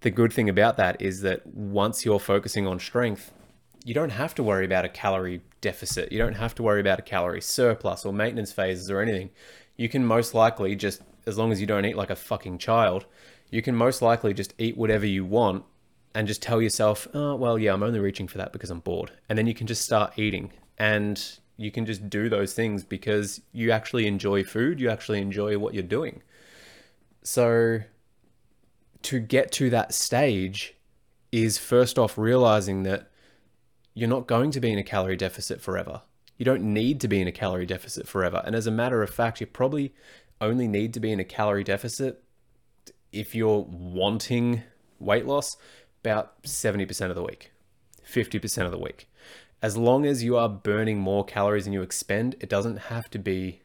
The 0.00 0.10
good 0.10 0.32
thing 0.32 0.48
about 0.48 0.76
that 0.78 1.00
is 1.00 1.20
that 1.22 1.46
once 1.46 2.04
you're 2.04 2.20
focusing 2.20 2.66
on 2.66 2.80
strength, 2.80 3.32
you 3.84 3.92
don't 3.92 4.10
have 4.10 4.34
to 4.36 4.42
worry 4.42 4.64
about 4.64 4.84
a 4.84 4.88
calorie 4.88 5.42
deficit. 5.60 6.10
You 6.12 6.18
don't 6.18 6.34
have 6.34 6.54
to 6.56 6.62
worry 6.62 6.80
about 6.80 6.98
a 6.98 7.02
calorie 7.02 7.42
surplus 7.42 8.04
or 8.04 8.12
maintenance 8.12 8.52
phases 8.52 8.90
or 8.90 9.00
anything. 9.00 9.30
You 9.76 9.88
can 9.88 10.04
most 10.06 10.34
likely 10.34 10.74
just 10.76 11.02
as 11.26 11.38
long 11.38 11.52
as 11.52 11.60
you 11.60 11.66
don't 11.66 11.84
eat 11.84 11.96
like 11.96 12.10
a 12.10 12.16
fucking 12.16 12.58
child, 12.58 13.06
you 13.50 13.62
can 13.62 13.74
most 13.74 14.02
likely 14.02 14.34
just 14.34 14.54
eat 14.58 14.76
whatever 14.76 15.06
you 15.06 15.24
want 15.24 15.64
and 16.14 16.26
just 16.26 16.42
tell 16.42 16.60
yourself, 16.60 17.06
oh, 17.14 17.34
well, 17.34 17.58
yeah, 17.58 17.72
I'm 17.72 17.82
only 17.82 18.00
reaching 18.00 18.28
for 18.28 18.38
that 18.38 18.52
because 18.52 18.70
I'm 18.70 18.80
bored. 18.80 19.12
And 19.28 19.38
then 19.38 19.46
you 19.46 19.54
can 19.54 19.66
just 19.66 19.84
start 19.84 20.18
eating 20.18 20.52
and 20.78 21.22
you 21.56 21.70
can 21.70 21.86
just 21.86 22.08
do 22.08 22.28
those 22.28 22.54
things 22.54 22.84
because 22.84 23.40
you 23.52 23.70
actually 23.70 24.06
enjoy 24.06 24.44
food, 24.44 24.80
you 24.80 24.88
actually 24.88 25.20
enjoy 25.20 25.58
what 25.58 25.74
you're 25.74 25.82
doing. 25.82 26.22
So 27.22 27.80
to 29.02 29.20
get 29.20 29.52
to 29.52 29.70
that 29.70 29.94
stage 29.94 30.74
is 31.32 31.58
first 31.58 31.98
off 31.98 32.18
realizing 32.18 32.82
that 32.84 33.10
you're 33.94 34.08
not 34.08 34.26
going 34.26 34.50
to 34.52 34.60
be 34.60 34.72
in 34.72 34.78
a 34.78 34.82
calorie 34.82 35.16
deficit 35.16 35.60
forever. 35.60 36.02
You 36.38 36.44
don't 36.44 36.62
need 36.62 37.00
to 37.02 37.08
be 37.08 37.20
in 37.20 37.28
a 37.28 37.32
calorie 37.32 37.66
deficit 37.66 38.08
forever. 38.08 38.42
And 38.44 38.56
as 38.56 38.66
a 38.66 38.70
matter 38.70 39.02
of 39.02 39.10
fact, 39.10 39.40
you're 39.40 39.46
probably 39.46 39.92
only 40.40 40.68
need 40.68 40.94
to 40.94 41.00
be 41.00 41.12
in 41.12 41.20
a 41.20 41.24
calorie 41.24 41.64
deficit 41.64 42.22
if 43.12 43.34
you're 43.34 43.66
wanting 43.68 44.62
weight 44.98 45.26
loss 45.26 45.56
about 46.02 46.42
70% 46.44 47.10
of 47.10 47.14
the 47.14 47.22
week, 47.22 47.52
50% 48.06 48.64
of 48.64 48.70
the 48.70 48.78
week. 48.78 49.08
As 49.62 49.76
long 49.76 50.06
as 50.06 50.24
you 50.24 50.36
are 50.36 50.48
burning 50.48 50.98
more 50.98 51.24
calories 51.24 51.64
than 51.64 51.72
you 51.72 51.82
expend, 51.82 52.36
it 52.40 52.48
doesn't 52.48 52.76
have 52.76 53.10
to 53.10 53.18
be 53.18 53.60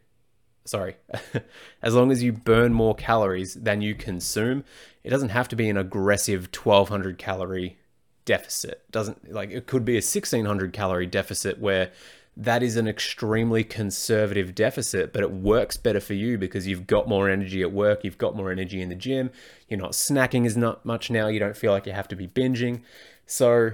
sorry, 0.66 0.96
as 1.82 1.94
long 1.94 2.12
as 2.12 2.24
you 2.24 2.34
burn 2.34 2.74
more 2.74 2.96
calories 2.96 3.54
than 3.54 3.82
you 3.82 3.96
consume, 3.96 4.64
it 5.04 5.12
doesn't 5.12 5.30
have 5.30 5.48
to 5.48 5.56
be 5.56 5.70
an 5.70 5.78
aggressive 5.78 6.50
1200 6.54 7.18
calorie 7.18 7.78
deficit. 8.26 8.84
It 8.88 8.92
doesn't 8.92 9.32
like 9.32 9.52
it 9.52 9.68
could 9.68 9.86
be 9.86 9.94
a 9.94 9.98
1600 9.98 10.74
calorie 10.74 11.06
deficit 11.06 11.60
where 11.60 11.92
that 12.38 12.62
is 12.62 12.76
an 12.76 12.88
extremely 12.88 13.64
conservative 13.64 14.54
deficit, 14.54 15.14
but 15.14 15.24
it 15.24 15.32
works 15.32 15.78
better 15.78 16.00
for 16.00 16.14
you 16.14 16.38
because 16.38 16.68
you've 16.68 16.88
got 16.88 17.08
more 17.08 17.30
energy 17.30 17.62
at 17.62 17.72
work, 17.72 18.04
you've 18.04 18.18
got 18.18 18.36
more 18.36 18.52
energy 18.52 18.82
in 18.82 18.90
the 18.90 18.96
gym, 18.96 19.32
you're 19.70 19.80
not 19.80 19.92
snacking 19.92 20.46
as 20.46 20.58
not 20.58 20.86
much 20.86 21.10
now, 21.10 21.28
you 21.28 21.40
don't 21.40 21.56
feel 21.56 21.72
like 21.72 21.86
you 21.86 21.94
have 21.94 22.10
to 22.10 22.16
be 22.16 22.28
binging. 22.28 22.82
So, 23.26 23.72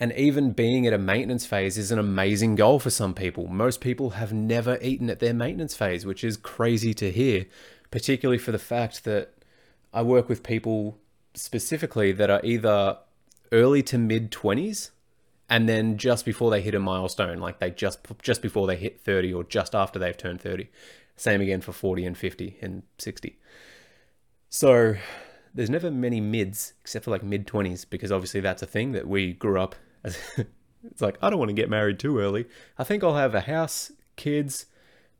and 0.00 0.12
even 0.14 0.52
being 0.52 0.86
at 0.86 0.92
a 0.92 0.98
maintenance 0.98 1.46
phase 1.46 1.78
is 1.78 1.92
an 1.92 1.98
amazing 1.98 2.56
goal 2.56 2.80
for 2.80 2.90
some 2.90 3.14
people. 3.14 3.46
Most 3.46 3.80
people 3.80 4.10
have 4.10 4.32
never 4.32 4.78
eaten 4.82 5.08
at 5.08 5.20
their 5.20 5.34
maintenance 5.34 5.76
phase, 5.76 6.04
which 6.04 6.24
is 6.24 6.36
crazy 6.36 6.92
to 6.94 7.10
hear. 7.12 7.46
particularly 7.92 8.38
for 8.38 8.50
the 8.50 8.58
fact 8.58 9.04
that 9.04 9.34
I 9.92 10.02
work 10.02 10.28
with 10.28 10.42
people 10.42 10.98
specifically 11.34 12.10
that 12.10 12.30
are 12.30 12.40
either 12.42 12.98
early 13.52 13.82
to 13.84 13.98
mid 13.98 14.32
20s 14.32 14.90
and 15.52 15.68
then 15.68 15.98
just 15.98 16.24
before 16.24 16.50
they 16.50 16.62
hit 16.62 16.74
a 16.74 16.80
milestone 16.80 17.38
like 17.38 17.58
they 17.58 17.70
just 17.70 17.98
just 18.22 18.40
before 18.40 18.66
they 18.66 18.74
hit 18.74 18.98
30 18.98 19.34
or 19.34 19.44
just 19.44 19.74
after 19.74 19.98
they've 19.98 20.16
turned 20.16 20.40
30 20.40 20.70
same 21.14 21.42
again 21.42 21.60
for 21.60 21.72
40 21.72 22.06
and 22.06 22.16
50 22.16 22.56
and 22.62 22.82
60 22.96 23.38
so 24.48 24.94
there's 25.52 25.68
never 25.68 25.90
many 25.90 26.22
mids 26.22 26.72
except 26.80 27.04
for 27.04 27.10
like 27.10 27.22
mid 27.22 27.46
20s 27.46 27.84
because 27.88 28.10
obviously 28.10 28.40
that's 28.40 28.62
a 28.62 28.66
thing 28.66 28.92
that 28.92 29.06
we 29.06 29.34
grew 29.34 29.60
up 29.60 29.74
as 30.02 30.18
it's 30.84 31.02
like 31.02 31.18
i 31.20 31.28
don't 31.28 31.38
want 31.38 31.50
to 31.50 31.54
get 31.54 31.68
married 31.68 31.98
too 31.98 32.18
early. 32.18 32.46
I 32.78 32.84
think 32.84 33.04
i'll 33.04 33.16
have 33.16 33.34
a 33.34 33.42
house 33.42 33.92
kids 34.16 34.66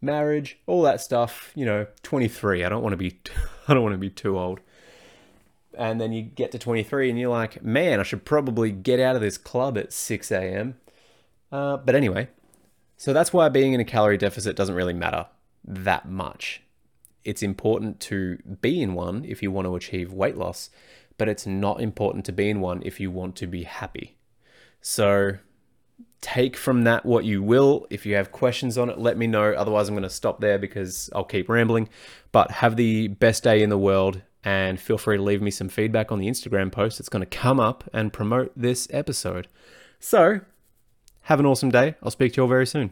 marriage 0.01 0.59
all 0.67 0.81
that 0.83 1.03
stuff 1.03 1.53
you 1.55 1.67
know 1.67 1.87
23 2.03 2.65
i 2.65 2.69
don't 2.71 2.83
want 2.83 2.95
to 2.95 2.97
be 2.97 3.21
i 3.69 3.75
don't 3.75 3.83
want 3.83 3.93
to 3.93 3.99
be 3.99 4.11
too 4.11 4.39
old 4.39 4.61
and 5.77 6.01
then 6.01 6.13
you 6.13 6.23
get 6.23 6.53
to 6.53 6.59
23 6.59 7.11
and 7.11 7.19
you're 7.19 7.31
like, 7.31 7.63
man, 7.63 8.01
I 8.01 8.03
should 8.03 8.25
probably 8.25 8.71
get 8.71 9.01
out 9.01 9.17
of 9.17 9.23
this 9.23 9.39
club 9.39 9.79
at 9.79 9.93
6 9.93 10.31
a.m. 10.31 10.77
Uh, 11.51 11.77
but 11.77 11.95
anyway, 11.95 12.29
so 12.97 13.13
that's 13.13 13.33
why 13.33 13.49
being 13.49 13.73
in 13.73 13.81
a 13.81 13.85
calorie 13.85 14.19
deficit 14.19 14.57
doesn't 14.57 14.75
really 14.75 14.93
matter 14.93 15.27
that 15.65 16.09
much. 16.09 16.63
It's 17.25 17.43
important 17.43 18.01
to 18.01 18.39
be 18.61 18.83
in 18.83 18.95
one 18.95 19.25
if 19.25 19.43
you 19.43 19.51
want 19.51 19.67
to 19.67 19.77
achieve 19.77 20.13
weight 20.13 20.37
loss, 20.37 20.71
but 21.19 21.29
it's 21.29 21.47
not 21.47 21.81
important 21.81 22.25
to 22.27 22.33
be 22.33 22.51
in 22.51 22.61
one 22.61 22.83
if 22.85 22.99
you 22.99 23.11
want 23.11 23.37
to 23.37 23.47
be 23.47 23.63
happy. 23.63 24.17
So 24.81 25.39
take 26.21 26.57
from 26.57 26.85
that 26.85 27.05
what 27.05 27.25
you 27.25 27.43
will. 27.43 27.87
If 27.91 28.07
you 28.07 28.15
have 28.17 28.33
questions 28.33 28.79
on 28.79 28.91
it, 28.91 28.99
let 28.99 29.17
me 29.17 29.27
know. 29.27 29.53
Otherwise, 29.53 29.89
I'm 29.89 29.95
going 29.95 30.03
to 30.03 30.11
stop 30.11 30.41
there 30.41 30.59
because 30.59 31.11
I'll 31.15 31.25
keep 31.25 31.49
rambling. 31.49 31.89
But 32.33 32.51
have 32.51 32.77
the 32.77 33.09
best 33.09 33.45
day 33.45 33.63
in 33.63 33.69
the 33.71 33.79
world 33.79 34.23
and 34.45 34.81
feel 34.81 34.99
free 34.99 35.17
to 35.17 35.23
leave 35.23 35.43
me 35.43 35.51
some 35.51 35.69
feedback 35.69 36.11
on 36.11 36.19
the 36.19 36.29
Instagram 36.29 36.73
post. 36.73 36.99
It's 37.01 37.09
going 37.09 37.21
to 37.21 37.27
come 37.27 37.61
up 37.61 37.89
and 37.93 38.13
promote 38.13 38.53
this 38.57 38.89
episode. 38.91 39.49
So, 40.01 40.41
have 41.23 41.39
an 41.41 41.47
awesome 41.47 41.71
day. 41.71 41.95
I'll 42.03 42.11
speak 42.11 42.33
to 42.33 42.39
you 42.39 42.43
all 42.43 42.49
very 42.49 42.67
soon. 42.67 42.91